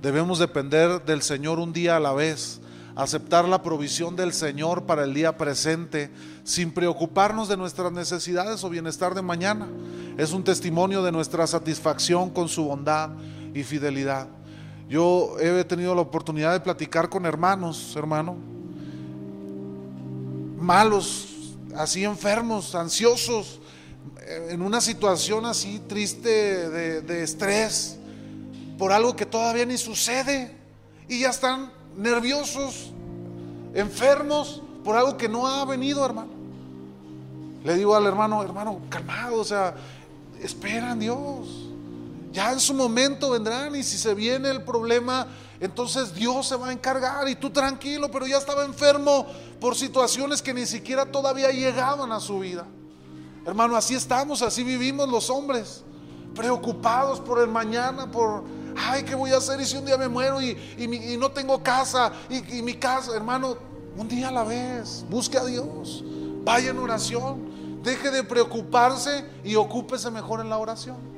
[0.01, 2.59] Debemos depender del Señor un día a la vez,
[2.97, 6.11] aceptar la provisión del Señor para el día presente,
[6.43, 9.70] sin preocuparnos de nuestras necesidades o bienestar de mañana.
[10.18, 13.11] Es un testimonio de nuestra satisfacción con su bondad
[13.53, 14.28] y fidelidad.
[14.89, 18.55] Yo he tenido la oportunidad de platicar con hermanos, hermano,
[20.58, 21.28] malos,
[21.76, 23.60] así enfermos, ansiosos,
[24.49, 27.97] en una situación así triste de, estrés,
[28.78, 30.56] por algo que todavía ni sucede,
[31.08, 32.91] y ya están nerviosos,
[33.74, 36.30] enfermos, por algo que no ha venido, hermano.
[37.64, 39.76] Le digo al hermano, hermano, calmado, o sea,
[40.41, 41.47] esperan Dios.
[42.32, 45.28] Ya en su momento vendrán y si se viene el problema,
[45.60, 49.26] entonces Dios se va a encargar y tú tranquilo, pero ya estaba enfermo
[49.60, 52.66] por situaciones que ni siquiera todavía llegaban a su vida.
[53.45, 55.84] Hermano, así estamos, así vivimos los hombres,
[56.34, 58.43] preocupados por el mañana, por,
[58.76, 60.58] ay, ¿qué voy a hacer y si un día me muero y,
[61.18, 63.16] no tengo casa y, y mi casa?
[63.16, 63.56] Hermano,
[63.95, 66.03] un día a la vez, busque a Dios,
[66.43, 71.16] vaya en oración, deje de preocuparse y ocúpese mejor en la oración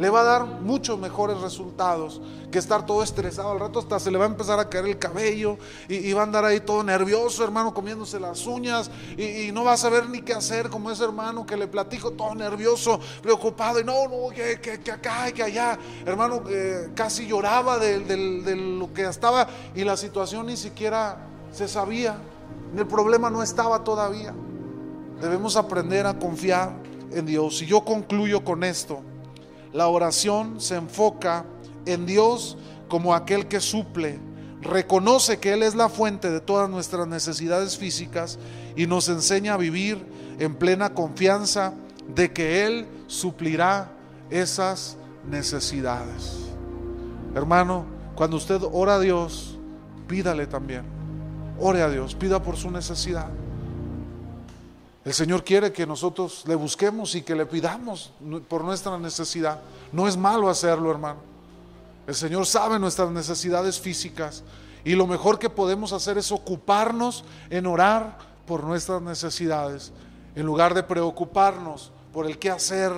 [0.00, 3.50] le va a dar muchos mejores resultados que estar todo estresado.
[3.50, 6.24] Al rato hasta se le va a empezar a caer el cabello y, va a
[6.24, 10.32] andar ahí todo nervioso, hermano, comiéndose las uñas y, no va a saber ni qué
[10.32, 14.90] hacer como ese hermano que le platico todo nervioso, preocupado y no, no, que, que,
[14.90, 15.78] acá y que allá.
[16.06, 21.18] Hermano, eh, casi lloraba de, de lo que estaba y la situación ni siquiera
[21.52, 22.16] se sabía.
[22.74, 24.32] El problema no estaba todavía.
[25.20, 26.72] Debemos aprender a confiar
[27.12, 27.60] en Dios.
[27.60, 29.02] Y yo concluyo con esto.
[29.72, 31.44] La oración se enfoca
[31.86, 32.56] en Dios
[32.88, 34.18] como aquel que suple,
[34.60, 38.38] reconoce que Él es la fuente de todas nuestras necesidades físicas
[38.76, 40.04] y nos enseña a vivir
[40.38, 41.72] en plena confianza
[42.14, 43.92] de que Él suplirá
[44.28, 44.96] esas
[45.28, 46.36] necesidades.
[47.34, 49.58] Hermano, cuando usted ora a Dios,
[50.08, 50.82] pídale también.
[51.58, 53.28] Ore a Dios, pida por su necesidad.
[55.04, 58.12] El Señor quiere que nosotros le busquemos y que le pidamos
[58.48, 59.60] por nuestra necesidad.
[59.92, 61.20] No es malo hacerlo, hermano.
[62.06, 64.42] El Señor sabe nuestras necesidades físicas
[64.84, 69.92] y lo mejor que podemos hacer es ocuparnos en orar por nuestras necesidades
[70.34, 72.92] en lugar de preocuparnos por el qué hacer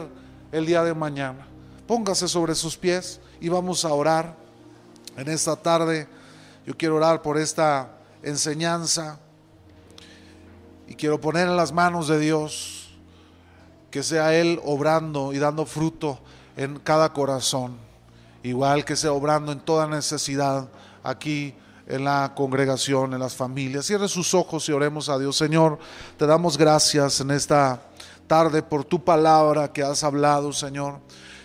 [0.51, 1.47] el día de mañana.
[1.87, 4.35] Póngase sobre sus pies y vamos a orar
[5.17, 6.09] en esta tarde.
[6.67, 7.91] Yo quiero orar por esta
[8.23, 9.19] enseñanza.
[10.93, 12.91] Y quiero poner en las manos de Dios
[13.91, 16.19] que sea Él obrando y dando fruto
[16.55, 17.79] en cada corazón,
[18.43, 20.69] igual que sea obrando en toda necesidad
[21.03, 21.55] aquí
[21.87, 23.87] en la congregación, en las familias.
[23.87, 25.35] Cierre sus ojos y oremos a Dios.
[25.35, 25.79] Señor,
[26.19, 27.81] te damos gracias en esta
[28.27, 31.01] tarde por tu palabra que has hablado, Señor.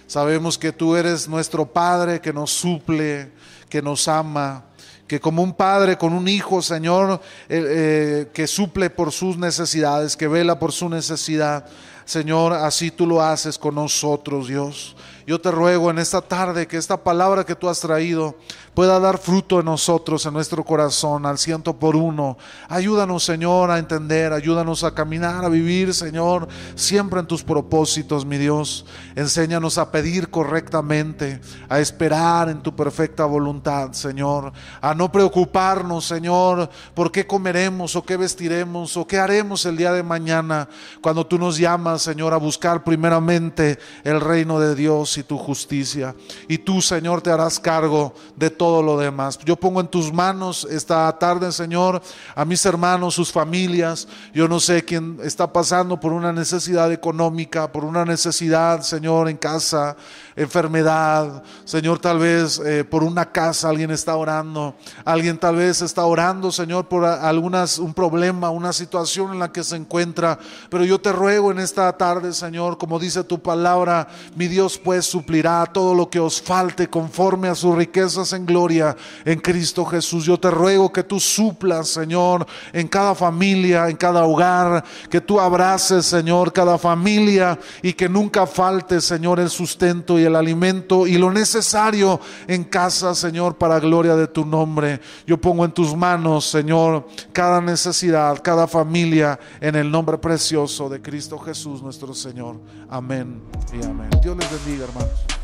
[0.08, 3.32] Sabemos que tú eres nuestro Padre que nos suple,
[3.70, 4.66] que nos ama,
[5.08, 10.18] que como un padre con un hijo, Señor, eh, eh, que suple por sus necesidades,
[10.18, 11.66] que vela por su necesidad,
[12.08, 14.96] Señor, así tú lo haces con nosotros, Dios.
[15.28, 18.38] Yo te ruego en esta tarde que esta palabra que tú has traído
[18.74, 22.38] pueda dar fruto en nosotros, en nuestro corazón, al ciento por uno.
[22.70, 28.38] Ayúdanos, Señor, a entender, ayúdanos a caminar, a vivir, Señor, siempre en tus propósitos, mi
[28.38, 28.86] Dios.
[29.16, 36.70] Enséñanos a pedir correctamente, a esperar en tu perfecta voluntad, Señor, a no preocuparnos, Señor,
[36.94, 40.70] por qué comeremos o qué vestiremos o qué haremos el día de mañana,
[41.02, 46.16] cuando tú nos llamas, Señor, a buscar primeramente el reino de Dios y tu justicia.
[46.48, 49.38] Y tú, Señor, te harás cargo de todo lo demás.
[49.40, 52.02] Yo pongo en tus manos esta tarde, Señor,
[52.36, 54.08] a mis hermanos, sus familias.
[54.34, 59.38] Yo no sé quién está pasando por una necesidad económica, por una necesidad, Señor, en
[59.38, 59.96] casa,
[60.36, 61.44] enfermedad.
[61.66, 64.76] Señor, tal vez eh, por una casa alguien está orando.
[65.06, 69.64] Alguien tal vez está orando, Señor, por algunas, un problema, una situación en la que
[69.64, 70.38] se encuentra.
[70.70, 75.06] Pero yo te ruego en esta tarde, Señor, como dice tu palabra, mi Dios, pues
[75.06, 80.26] suplirá todo lo que os falte conforme a sus riquezas en gloria en Cristo Jesús.
[80.26, 85.40] Yo te ruego que tú suplas, Señor, en cada familia, en cada hogar, que tú
[85.40, 91.18] abraces, Señor, cada familia y que nunca falte, Señor, el sustento y el alimento y
[91.18, 95.00] lo necesario en casa, Señor, para gloria de tu nombre.
[95.26, 101.02] Yo pongo en tus manos, Señor, cada necesidad, cada familia, en el nombre precioso de
[101.02, 101.38] Cristo
[101.82, 102.60] Nuestro Señor.
[102.90, 103.42] Amén
[103.74, 104.10] y amén.
[104.22, 105.37] Dios les bendiga, hermanos.